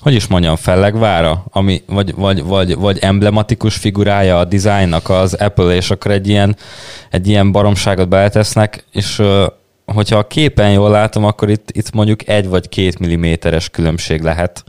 hogy 0.00 0.14
is 0.14 0.26
mondjam, 0.26 0.56
fellegvára, 0.56 1.44
ami, 1.50 1.82
vagy, 1.86 2.14
vagy, 2.14 2.44
vagy, 2.44 2.76
vagy 2.76 2.98
emblematikus 2.98 3.76
figurája 3.76 4.38
a 4.38 4.44
dizájnnak 4.44 5.08
az 5.08 5.34
Apple, 5.34 5.74
és 5.74 5.90
akkor 5.90 6.10
egy 6.10 6.28
ilyen, 6.28 6.56
egy 7.10 7.28
ilyen 7.28 7.52
baromságot 7.52 8.08
beletesznek, 8.08 8.84
és 8.92 9.22
hogyha 9.84 10.18
a 10.18 10.26
képen 10.26 10.72
jól 10.72 10.90
látom, 10.90 11.24
akkor 11.24 11.50
itt, 11.50 11.70
itt 11.72 11.92
mondjuk 11.92 12.28
egy 12.28 12.48
vagy 12.48 12.68
két 12.68 12.98
milliméteres 12.98 13.70
különbség 13.70 14.22
lehet 14.22 14.64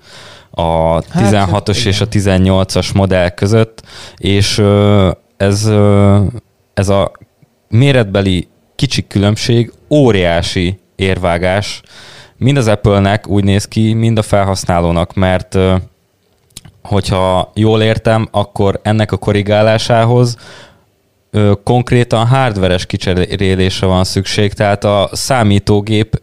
a 0.52 1.02
16-os 1.02 1.86
és 1.86 2.02
a 2.02 2.08
18-as 2.08 2.94
modell 2.94 3.30
között, 3.30 3.82
és 4.18 4.64
ez, 5.38 5.72
ez 6.78 6.90
a 6.90 7.12
méretbeli 7.70 8.48
kicsi 8.76 9.08
különbség 9.08 9.72
óriási 9.90 10.80
érvágás, 10.96 11.82
mind 12.38 12.58
az 12.58 12.68
Apple-nek 12.68 13.28
úgy 13.28 13.44
néz 13.44 13.66
ki, 13.66 13.94
mind 13.94 14.18
a 14.18 14.22
felhasználónak, 14.22 15.14
mert 15.14 15.58
hogyha 16.84 17.52
jól 17.56 17.82
értem, 17.82 18.28
akkor 18.32 18.80
ennek 18.84 19.12
a 19.12 19.18
korrigálásához 19.18 20.38
konkrétan 21.64 22.28
hardveres 22.28 22.86
kicserélésre 22.86 23.88
van 23.88 24.04
szükség, 24.04 24.54
tehát 24.54 24.84
a 24.84 25.10
számítógép 25.12 26.22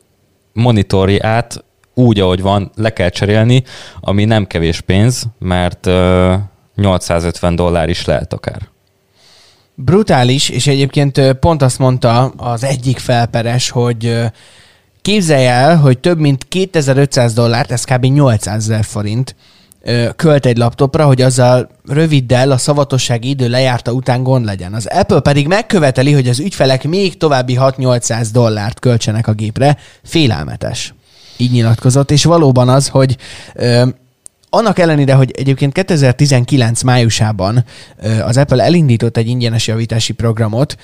monitorját 0.52 1.64
úgy, 1.94 2.20
ahogy 2.20 2.42
van, 2.42 2.70
le 2.76 2.92
kell 2.92 3.08
cserélni, 3.08 3.64
ami 4.00 4.24
nem 4.24 4.46
kevés 4.46 4.80
pénz, 4.80 5.24
mert 5.38 5.86
ö, 5.86 6.34
850 6.74 7.56
dollár 7.56 7.88
is 7.88 8.04
lehet 8.04 8.32
akár. 8.32 8.72
Brutális, 9.74 10.48
és 10.48 10.66
egyébként 10.66 11.32
pont 11.32 11.62
azt 11.62 11.78
mondta 11.78 12.24
az 12.26 12.64
egyik 12.64 12.98
felperes, 12.98 13.70
hogy 13.70 14.20
képzelj 15.02 15.46
el, 15.46 15.76
hogy 15.76 15.98
több 15.98 16.18
mint 16.18 16.48
2500 16.48 17.32
dollárt, 17.32 17.70
ez 17.70 17.84
kb. 17.84 18.04
800 18.04 18.56
ezer 18.56 18.84
forint, 18.84 19.34
költ 20.16 20.46
egy 20.46 20.56
laptopra, 20.56 21.06
hogy 21.06 21.22
azzal 21.22 21.68
röviddel 21.88 22.50
a 22.50 22.58
szavatossági 22.58 23.28
idő 23.28 23.48
lejárta 23.48 23.92
után 23.92 24.22
gond 24.22 24.44
legyen. 24.44 24.74
Az 24.74 24.86
Apple 24.86 25.20
pedig 25.20 25.46
megköveteli, 25.46 26.12
hogy 26.12 26.28
az 26.28 26.38
ügyfelek 26.38 26.84
még 26.88 27.16
további 27.16 27.56
6-800 27.60 28.28
dollárt 28.32 28.80
költsenek 28.80 29.26
a 29.26 29.32
gépre. 29.32 29.76
Félelmetes. 30.02 30.94
Így 31.36 31.50
nyilatkozott, 31.50 32.10
és 32.10 32.24
valóban 32.24 32.68
az, 32.68 32.88
hogy 32.88 33.16
ö, 33.54 33.86
annak 34.54 34.78
ellenére, 34.78 35.14
hogy 35.14 35.30
egyébként 35.36 35.72
2019 35.72 36.82
májusában 36.82 37.64
az 38.24 38.36
Apple 38.36 38.62
elindított 38.64 39.16
egy 39.16 39.28
ingyenes 39.28 39.66
javítási 39.66 40.12
programot, 40.12 40.76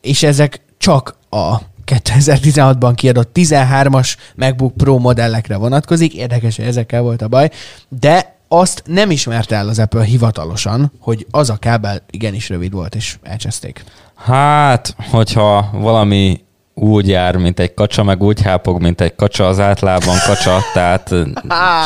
és 0.00 0.22
ezek 0.22 0.60
csak 0.78 1.16
a 1.30 1.56
2016-ban 1.86 2.92
kiadott 2.94 3.30
13-as 3.34 4.16
MacBook 4.34 4.76
Pro 4.76 4.98
modellekre 4.98 5.56
vonatkozik. 5.56 6.14
Érdekes, 6.14 6.56
hogy 6.56 6.64
ezekkel 6.64 7.02
volt 7.02 7.22
a 7.22 7.28
baj, 7.28 7.50
de 7.88 8.38
azt 8.48 8.82
nem 8.86 9.10
ismerte 9.10 9.56
el 9.56 9.68
az 9.68 9.78
Apple 9.78 10.04
hivatalosan, 10.04 10.92
hogy 11.00 11.26
az 11.30 11.50
a 11.50 11.56
kábel 11.56 12.02
igenis 12.10 12.48
rövid 12.48 12.72
volt, 12.72 12.94
és 12.94 13.16
elcseszték. 13.22 13.84
Hát, 14.14 14.96
hogyha 15.10 15.70
valami 15.72 16.40
úgy 16.80 17.08
jár, 17.08 17.36
mint 17.36 17.60
egy 17.60 17.74
kacsa, 17.74 18.02
meg 18.02 18.22
úgy 18.22 18.42
hápog, 18.42 18.80
mint 18.80 19.00
egy 19.00 19.14
kacsa 19.14 19.46
az 19.48 19.60
átlában 19.60 20.16
kacsa, 20.26 20.58
tehát 20.74 21.14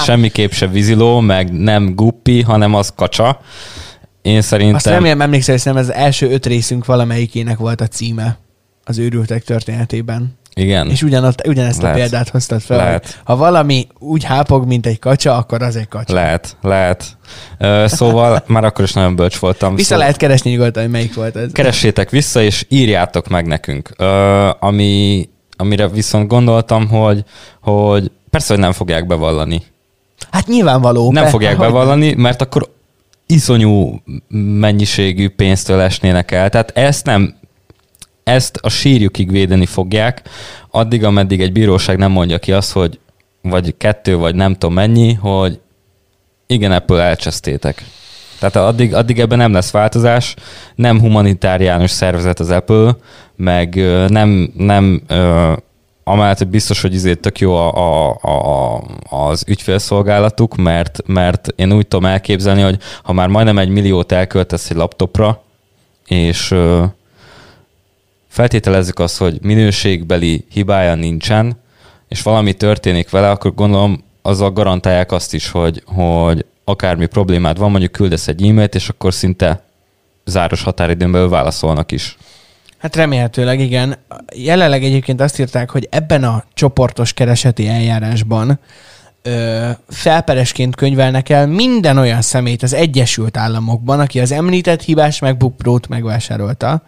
semmiképp 0.05 0.51
se 0.51 0.67
víziló, 0.67 1.21
meg 1.21 1.53
nem 1.53 1.95
guppi, 1.95 2.43
hanem 2.43 2.75
az 2.75 2.93
kacsa. 2.97 3.41
Én 4.23 4.41
szerintem... 4.41 4.77
Azt 4.77 4.87
remélem 4.87 5.21
emlékszel, 5.21 5.57
hogy 5.63 5.77
ez 5.77 5.89
az 5.89 5.93
első 5.93 6.31
öt 6.31 6.47
részünk 6.47 6.85
valamelyikének 6.85 7.59
volt 7.59 7.81
a 7.81 7.87
címe 7.87 8.39
az 8.85 8.99
őrültek 8.99 9.45
történetében. 9.45 10.39
Igen. 10.55 10.91
És 10.91 11.03
ugyanott, 11.03 11.47
ugyanezt 11.47 11.83
lehet. 11.83 11.97
a 11.97 12.01
példát 12.01 12.29
hoztad 12.29 12.61
fel, 12.61 12.77
lehet. 12.77 13.21
ha 13.25 13.37
valami 13.37 13.87
úgy 13.99 14.25
hápog, 14.25 14.67
mint 14.67 14.87
egy 14.87 14.99
kacsa, 14.99 15.37
akkor 15.37 15.63
az 15.63 15.77
egy 15.77 15.89
kacsa. 15.89 16.15
Lehet, 16.15 16.57
lehet. 16.63 17.17
Uh, 17.61 17.87
szóval 17.87 18.43
már 18.47 18.65
akkor 18.65 18.85
is 18.85 18.93
nagyon 18.93 19.17
bölcs 19.17 19.37
voltam. 19.37 19.75
Vissza 19.75 19.87
szóval... 19.87 19.99
lehet 19.99 20.17
keresni 20.17 20.51
nyugodtan, 20.51 20.83
hogy 20.83 20.93
melyik 20.93 21.15
volt 21.15 21.37
ez. 21.37 21.53
Keressétek 21.53 22.11
vissza, 22.11 22.43
és 22.43 22.67
írjátok 22.69 23.29
meg 23.29 23.47
nekünk. 23.47 23.91
Uh, 23.99 24.65
ami, 24.65 25.29
amire 25.57 25.89
viszont 25.89 26.29
gondoltam, 26.29 26.89
hogy, 26.89 27.25
hogy 27.61 28.11
persze, 28.31 28.53
hogy 28.53 28.63
nem 28.63 28.73
fogják 28.73 29.07
bevallani. 29.07 29.63
Hát 30.31 30.47
nyilvánvaló. 30.47 31.13
Nem 31.13 31.25
be, 31.25 31.31
fogják 31.31 31.59
bevallani, 31.59 32.13
mert 32.13 32.43
akkor 32.43 32.73
iszonyú 33.27 34.03
mennyiségű 34.59 35.29
pénztől 35.29 35.81
esnének 35.81 36.31
el. 36.31 36.49
Tehát 36.49 36.71
ezt 36.71 37.05
nem 37.07 37.35
ezt 38.25 38.59
a 38.63 38.69
sírjukig 38.69 39.31
védeni 39.31 39.67
fogják, 39.67 40.23
addig, 40.71 41.05
ameddig 41.05 41.41
egy 41.41 41.53
bíróság 41.53 41.99
nem 41.99 42.11
mondja 42.11 42.39
ki 42.39 42.53
azt, 42.53 42.73
hogy 42.73 42.99
vagy 43.43 43.75
kettő, 43.77 44.17
vagy 44.17 44.35
nem 44.35 44.53
tudom 44.53 44.75
mennyi, 44.75 45.13
hogy 45.13 45.61
igen, 46.47 46.73
Apple 46.73 47.03
elcsesztétek. 47.03 47.85
Tehát 48.39 48.57
addig, 48.57 48.95
addig 48.95 49.21
ebben 49.21 49.39
nem 49.39 49.53
lesz 49.53 49.71
változás, 49.71 50.35
nem 50.75 51.01
humanitáriánus 51.01 51.91
szervezet 51.91 52.41
az 52.41 52.51
Apple, 52.51 52.97
meg 53.37 53.75
nem, 54.09 54.53
nem 54.57 55.03
amellett, 56.05 56.39
hogy 56.39 56.49
biztos, 56.49 56.81
hogy 56.81 56.95
izé 56.95 57.15
tök 57.15 57.39
jó 57.39 57.55
a, 57.55 57.73
a, 57.75 58.19
a, 58.23 58.83
az 59.11 59.45
ügyfélszolgálatuk, 59.47 60.57
mert, 60.57 60.99
mert 61.07 61.49
én 61.57 61.73
úgy 61.73 61.87
tudom 61.87 62.07
elképzelni, 62.07 62.63
hogy 62.63 62.79
ha 63.03 63.13
már 63.13 63.29
majdnem 63.29 63.59
egy 63.59 63.69
milliót 63.69 64.13
elköltesz 64.13 64.71
egy 64.71 64.77
laptopra, 64.77 65.43
és 66.07 66.55
feltételezzük 68.35 68.99
azt, 68.99 69.17
hogy 69.17 69.39
minőségbeli 69.43 70.45
hibája 70.51 70.95
nincsen, 70.95 71.57
és 72.09 72.23
valami 72.23 72.53
történik 72.53 73.11
vele, 73.11 73.31
akkor 73.31 73.55
gondolom 73.55 74.05
azzal 74.23 74.51
garantálják 74.51 75.13
azt 75.13 75.35
is, 75.35 75.51
hogy, 75.51 75.83
hogy 75.87 76.45
akármi 76.65 77.07
problémád 77.07 77.59
van, 77.59 77.71
mondjuk 77.71 77.93
küldesz 77.93 78.29
egy 78.29 78.47
e-mailt, 78.47 78.75
és 78.75 78.89
akkor 78.89 79.15
szinte 79.15 79.63
záros 80.25 80.63
határidőn 80.63 81.13
belül 81.13 81.29
válaszolnak 81.29 81.93
is. 81.93 82.17
Hát 82.79 82.97
remélhetőleg 82.97 83.61
igen. 83.61 83.97
Jelenleg 84.37 84.85
egyébként 84.85 85.21
azt 85.21 85.39
írták, 85.39 85.71
hogy 85.71 85.89
ebben 85.91 86.25
a 86.25 86.45
csoportos 86.55 87.13
kereseti 87.13 87.69
eljárásban 87.69 88.59
ö, 89.23 89.71
felperesként 89.89 90.77
könyvelnek 90.77 91.29
el 91.29 91.47
minden 91.47 91.99
olyan 91.99 92.23
szemét 92.23 92.63
az 92.63 92.73
Egyesült 92.73 93.37
Államokban, 93.37 94.01
aki 94.01 94.21
az 94.21 94.33
említett 94.33 94.83
hibás 94.83 95.21
MacBook 95.21 95.57
Pro-t 95.57 95.89
megvásárolta, 95.89 96.83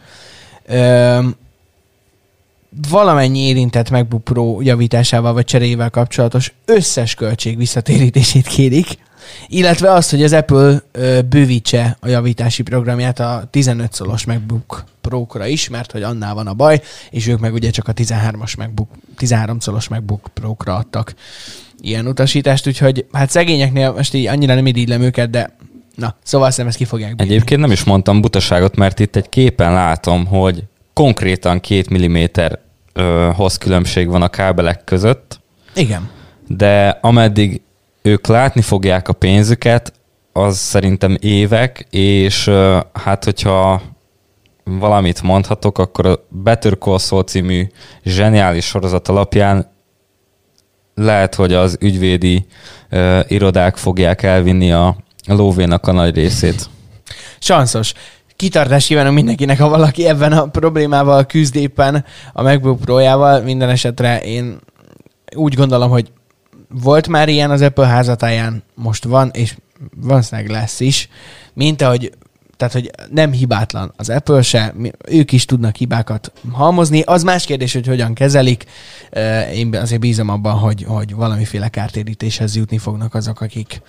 valamennyi 2.91 3.39
érintett 3.39 3.91
MacBook 3.91 4.25
Pro 4.25 4.61
javításával 4.61 5.33
vagy 5.33 5.45
cseréjével 5.45 5.91
kapcsolatos 5.91 6.53
összes 6.65 7.15
költség 7.15 7.57
visszatérítését 7.57 8.47
kérik, 8.47 8.99
illetve 9.47 9.93
azt, 9.93 10.11
hogy 10.11 10.23
az 10.23 10.33
Apple 10.33 10.83
ö, 10.93 11.21
bővítse 11.23 11.97
a 12.01 12.09
javítási 12.09 12.63
programját 12.63 13.21
a 13.21 13.49
15 13.51 13.93
szolos 13.93 14.25
MacBook 14.25 14.85
Pro-kra 15.01 15.47
is, 15.47 15.69
mert 15.69 15.93
hogy 15.93 16.03
annál 16.03 16.35
van 16.35 16.47
a 16.47 16.55
baj, 16.55 16.83
és 17.11 17.27
ők 17.27 17.41
meg 17.41 17.53
ugye 17.53 17.71
csak 17.71 17.89
a 17.89 17.93
13-as 17.93 18.57
MacBook, 18.59 18.89
13 19.17 19.59
szolos 19.59 19.89
MacBook 19.89 20.29
Pro-kra 20.35 20.75
adtak 20.75 21.15
ilyen 21.81 22.07
utasítást, 22.07 22.67
úgyhogy 22.67 23.07
hát 23.13 23.31
szegényeknél 23.31 23.93
most 23.93 24.15
így 24.15 24.27
annyira 24.27 24.55
nem 24.55 24.67
idílem 24.67 25.03
őket, 25.03 25.31
de 25.31 25.57
na, 25.97 26.15
szóval 26.23 26.47
azt 26.47 26.59
ezt 26.59 26.77
ki 26.77 26.85
fogják 26.85 27.17
bírni. 27.17 27.33
Egyébként 27.33 27.61
nem 27.61 27.71
is 27.71 27.85
mondtam 27.85 28.21
butaságot, 28.21 28.77
mert 28.77 29.01
itt 29.01 29.17
egy 29.17 29.29
képen 29.29 29.73
látom, 29.73 30.27
hogy 30.27 30.63
konkrétan 30.93 31.61
két 31.61 31.91
milliméter 31.91 32.59
hoz 33.35 33.59
különbség 33.59 34.09
van 34.09 34.23
a 34.23 34.29
kábelek 34.29 34.85
között. 34.85 35.41
Igen. 35.75 36.11
De 36.47 36.99
ameddig 37.01 37.61
ők 38.03 38.27
látni 38.27 38.61
fogják 38.61 39.09
a 39.09 39.13
pénzüket, 39.13 39.93
az 40.33 40.57
szerintem 40.57 41.17
évek, 41.21 41.87
és 41.91 42.51
hát 42.93 43.25
hogyha 43.25 43.83
valamit 44.65 45.23
mondhatok, 45.23 45.79
akkor 45.79 46.07
a 46.07 46.27
Better 46.29 46.79
Call 46.79 46.99
Saul 46.99 47.23
című 47.23 47.67
zseniális 48.05 48.65
sorozat 48.65 49.09
alapján 49.09 49.71
lehet, 50.95 51.35
hogy 51.35 51.53
az 51.53 51.77
ügyvédi 51.81 52.47
uh, 52.91 53.21
irodák 53.27 53.77
fogják 53.77 54.23
elvinni 54.23 54.73
a 54.73 54.97
lóvénak 55.27 55.87
a 55.87 55.93
nagy 55.93 56.15
részét. 56.15 56.69
Sanszos 57.39 57.93
kitartást 58.37 58.87
kívánok 58.87 59.15
mindenkinek, 59.15 59.59
ha 59.59 59.69
valaki 59.69 60.07
ebben 60.07 60.33
a 60.33 60.47
problémával 60.47 61.27
küzd 61.27 61.57
éppen 61.57 62.05
a 62.33 62.43
MacBook 62.43 62.81
Pro-jával. 62.81 63.41
Minden 63.41 63.69
esetre 63.69 64.21
én 64.21 64.59
úgy 65.37 65.55
gondolom, 65.55 65.91
hogy 65.91 66.13
volt 66.69 67.09
már 67.09 67.29
ilyen 67.29 67.51
az 67.51 67.61
Apple 67.61 67.87
házatáján, 67.87 68.63
most 68.75 69.05
van, 69.05 69.31
és 69.33 69.57
valószínűleg 69.97 70.51
lesz 70.51 70.81
is, 70.81 71.09
mint 71.55 71.83
ahogy 71.83 72.13
tehát, 72.57 72.73
hogy 72.73 72.91
nem 73.11 73.33
hibátlan 73.33 73.93
az 73.97 74.11
Apple 74.11 74.43
se, 74.43 74.75
ők 75.09 75.33
is 75.33 75.45
tudnak 75.45 75.77
hibákat 75.77 76.33
halmozni. 76.53 77.01
Az 77.01 77.23
más 77.23 77.45
kérdés, 77.45 77.73
hogy 77.73 77.87
hogyan 77.87 78.15
kezelik. 78.15 78.65
Én 79.53 79.77
azért 79.77 80.01
bízom 80.01 80.29
abban, 80.29 80.59
hogy, 80.59 80.85
hogy 80.89 81.15
valamiféle 81.15 81.69
kártérítéshez 81.69 82.57
jutni 82.57 82.79
fognak 82.79 83.15
azok, 83.15 83.41
akik, 83.41 83.81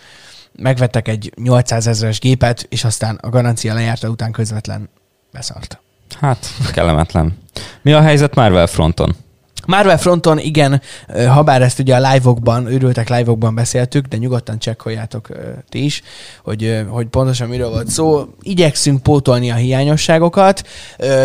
megvettek 0.58 1.08
egy 1.08 1.32
800 1.36 1.88
ezeres 1.88 2.20
gépet, 2.20 2.66
és 2.70 2.84
aztán 2.84 3.20
a 3.22 3.30
garancia 3.30 3.74
lejárta 3.74 4.10
után 4.10 4.32
közvetlen 4.32 4.90
beszart. 5.32 5.80
Hát, 6.20 6.48
kellemetlen. 6.74 7.38
Mi 7.82 7.94
a 7.94 8.02
helyzet 8.02 8.36
Marvel 8.36 8.68
fronton? 8.68 9.16
Marvel 9.66 9.98
fronton 9.98 10.40
igen, 10.40 10.82
ha 11.28 11.44
bár 11.44 11.62
ezt 11.62 11.80
ugye 11.80 11.96
a 11.96 12.12
live-okban, 12.12 12.66
őrültek 12.66 13.10
live-okban 13.10 13.56
beszéltük, 13.56 14.06
de 14.06 14.18
nyugodtan 14.18 14.60
csekkoljátok 14.60 15.28
ti 15.70 15.84
is, 15.84 16.02
hogy, 16.44 16.86
hogy 16.90 17.06
pontosan 17.06 17.48
miről 17.48 17.70
volt 17.70 17.90
szó. 17.90 18.26
Igyekszünk 18.42 19.04
pótolni 19.04 19.52
a 19.52 19.56
hiányosságokat. 19.56 20.68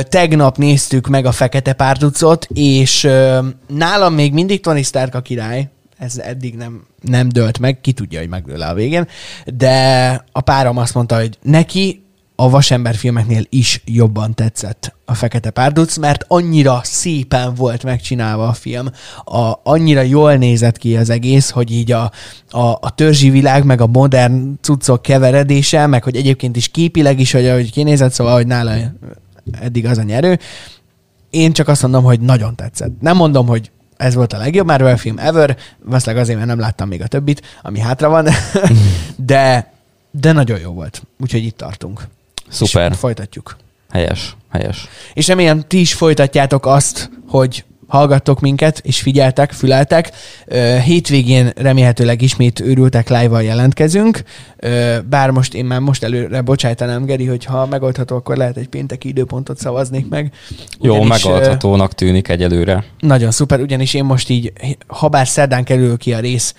Tegnap 0.09 0.57
néztük 0.57 1.07
meg 1.07 1.27
a 1.27 1.33
Fekete 1.33 1.73
Párducot, 1.73 2.47
és 2.55 3.09
nálam 3.67 4.15
még 4.15 4.33
mindig 4.33 4.61
Tony 4.61 4.83
Stark 4.83 5.15
a 5.15 5.21
király, 5.21 5.69
ez 6.03 6.19
eddig 6.19 6.55
nem, 6.55 6.83
nem 7.01 7.29
dölt 7.29 7.59
meg, 7.59 7.81
ki 7.81 7.93
tudja, 7.93 8.19
hogy 8.19 8.29
megdől 8.29 8.63
a 8.63 8.75
végén, 8.75 9.07
de 9.45 10.25
a 10.33 10.41
párom 10.41 10.77
azt 10.77 10.95
mondta, 10.95 11.17
hogy 11.17 11.39
neki 11.43 12.03
a 12.37 12.51
Vasember 12.51 12.95
filmeknél 12.95 13.45
is 13.49 13.83
jobban 13.85 14.35
tetszett 14.35 14.95
a 15.05 15.15
Fekete 15.15 15.51
Párduc, 15.51 15.97
mert 15.97 16.25
annyira 16.29 16.81
szépen 16.85 17.55
volt 17.55 17.83
megcsinálva 17.83 18.49
a 18.49 18.53
film, 18.53 18.87
a, 19.25 19.53
annyira 19.63 20.01
jól 20.01 20.35
nézett 20.35 20.77
ki 20.77 20.97
az 20.97 21.11
egész, 21.11 21.51
hogy 21.51 21.71
így 21.71 21.93
a, 21.93 22.11
a, 22.51 22.67
a 22.67 22.95
törzsi 22.95 23.31
világ, 23.31 23.65
meg 23.65 23.81
a 23.81 23.87
modern 23.87 24.59
cuccok 24.61 25.03
keveredése, 25.03 25.87
meg 25.87 26.03
hogy 26.03 26.17
egyébként 26.17 26.57
is 26.57 26.69
képileg 26.69 27.21
is, 27.21 27.33
hogy 27.33 27.47
ahogy 27.47 27.73
kinézett, 27.73 28.13
szóval, 28.13 28.35
hogy 28.35 28.47
nála 28.47 28.75
eddig 29.61 29.87
az 29.87 29.99
a 29.99 30.03
nyerő. 30.03 30.39
Én 31.31 31.53
csak 31.53 31.69
azt 31.69 31.83
mondom, 31.83 32.05
hogy 32.05 32.21
nagyon 32.21 32.55
tetszett. 32.55 33.01
Nem 33.01 33.17
mondom, 33.17 33.47
hogy 33.47 33.71
ez 34.03 34.15
volt 34.15 34.33
a 34.33 34.39
legjobb 34.39 34.67
Marvel 34.67 34.97
film 34.97 35.19
ever, 35.19 35.57
valószínűleg 35.85 36.23
azért, 36.23 36.39
mert 36.39 36.51
nem 36.51 36.61
láttam 36.61 36.89
még 36.89 37.03
a 37.03 37.07
többit, 37.07 37.43
ami 37.63 37.81
hátra 37.81 38.09
van, 38.09 38.29
de, 39.17 39.73
de 40.11 40.33
nagyon 40.33 40.59
jó 40.59 40.73
volt. 40.73 41.03
Úgyhogy 41.21 41.45
itt 41.45 41.57
tartunk. 41.57 42.09
Szuper. 42.49 42.91
És 42.91 42.99
folytatjuk. 42.99 43.57
Helyes, 43.91 44.37
helyes. 44.51 44.89
És 45.13 45.27
remélem 45.27 45.61
ti 45.61 45.81
is 45.81 45.95
folytatjátok 45.95 46.67
azt, 46.67 47.11
hogy 47.29 47.65
hallgattok 47.93 48.41
minket, 48.41 48.81
és 48.85 49.01
figyeltek, 49.01 49.53
füleltek. 49.53 50.11
Hétvégén 50.85 51.51
remélhetőleg 51.57 52.23
ismét 52.23 52.61
őrültek 52.61 53.09
live-val 53.09 53.43
jelentkezünk, 53.43 54.23
bár 55.05 55.31
most 55.31 55.55
én 55.55 55.65
már 55.65 55.81
most 55.81 56.05
előre 56.05 56.41
bocsájtanám, 56.41 57.05
Geri, 57.05 57.27
hogy 57.27 57.45
ha 57.45 57.67
megoldható, 57.67 58.17
akkor 58.17 58.37
lehet 58.37 58.57
egy 58.57 58.69
pénteki 58.69 59.09
időpontot 59.09 59.59
szavaznék 59.59 60.09
meg. 60.09 60.33
Ugyanis, 60.79 60.99
Jó, 60.99 61.05
megoldhatónak 61.05 61.95
tűnik 61.95 62.29
egyelőre. 62.29 62.85
Nagyon 63.01 63.31
szuper, 63.31 63.61
ugyanis 63.61 63.95
én 63.95 64.05
most 64.05 64.29
így, 64.29 64.53
ha 64.87 65.09
bár 65.09 65.27
szerdán 65.27 65.65
kerül 65.65 65.97
ki 65.97 66.13
a 66.13 66.19
rész, 66.19 66.55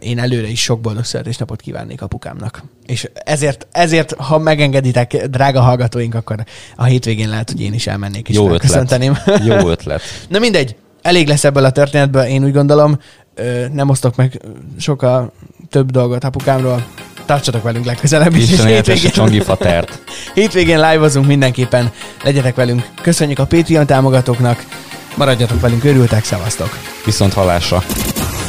én 0.00 0.18
előre 0.18 0.48
is 0.48 0.62
sok 0.62 0.80
boldog 0.80 1.04
születésnapot 1.04 1.60
kívánnék 1.60 2.02
apukámnak. 2.02 2.62
És 2.86 3.08
ezért, 3.14 3.66
ezért, 3.72 4.12
ha 4.12 4.38
megengeditek, 4.38 5.26
drága 5.26 5.60
hallgatóink, 5.60 6.14
akkor 6.14 6.44
a 6.76 6.84
hétvégén 6.84 7.28
lehet, 7.28 7.50
hogy 7.50 7.60
én 7.60 7.72
is 7.72 7.86
elmennék 7.86 8.28
és 8.28 8.34
Jó 8.34 8.50
ötlet. 8.50 9.08
Jó 9.44 9.68
ötlet. 9.74 10.02
Na 10.28 10.38
mindegy, 10.38 10.59
elég 11.02 11.28
lesz 11.28 11.44
ebből 11.44 11.64
a 11.64 11.70
történetből, 11.70 12.22
én 12.22 12.44
úgy 12.44 12.52
gondolom. 12.52 12.98
Nem 13.72 13.88
osztok 13.88 14.16
meg 14.16 14.40
sokkal 14.78 15.32
több 15.70 15.90
dolgot 15.90 16.24
apukámról. 16.24 16.86
Tartsatok 17.26 17.62
velünk 17.62 17.84
legközelebb 17.84 18.34
is. 18.34 18.50
Isten 18.50 18.66
hétvégén, 18.66 19.10
Csongi 19.10 19.40
Fatert. 19.40 20.02
hétvégén 20.34 20.80
live 20.90 21.20
mindenképpen. 21.26 21.92
Legyetek 22.24 22.54
velünk. 22.54 22.88
Köszönjük 23.02 23.38
a 23.38 23.44
Patreon 23.44 23.86
támogatóknak. 23.86 24.64
Maradjatok 25.16 25.60
velünk, 25.60 25.84
örültek, 25.84 26.24
szevasztok. 26.24 26.78
Viszont 27.04 27.32
hallásra. 27.32 27.82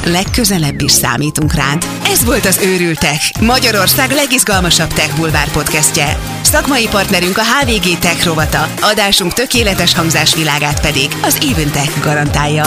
Legközelebb 0.05 0.81
is 0.81 0.91
számítunk 0.91 1.53
rád. 1.53 1.85
Ez 2.05 2.25
volt 2.25 2.45
az 2.45 2.59
Őrültek, 2.63 3.21
Magyarország 3.41 4.11
legizgalmasabb 4.11 4.93
tech 4.93 5.15
bulvár 5.15 5.51
podcastje. 5.51 6.19
Szakmai 6.41 6.87
partnerünk 6.87 7.37
a 7.37 7.41
HVG 7.41 7.99
Tech 7.99 8.25
rovata, 8.25 8.67
adásunk 8.81 9.33
tökéletes 9.33 9.95
hangzásvilágát 9.95 10.81
pedig 10.81 11.07
az 11.23 11.39
Eventech 11.51 12.01
garantálja. 12.03 12.63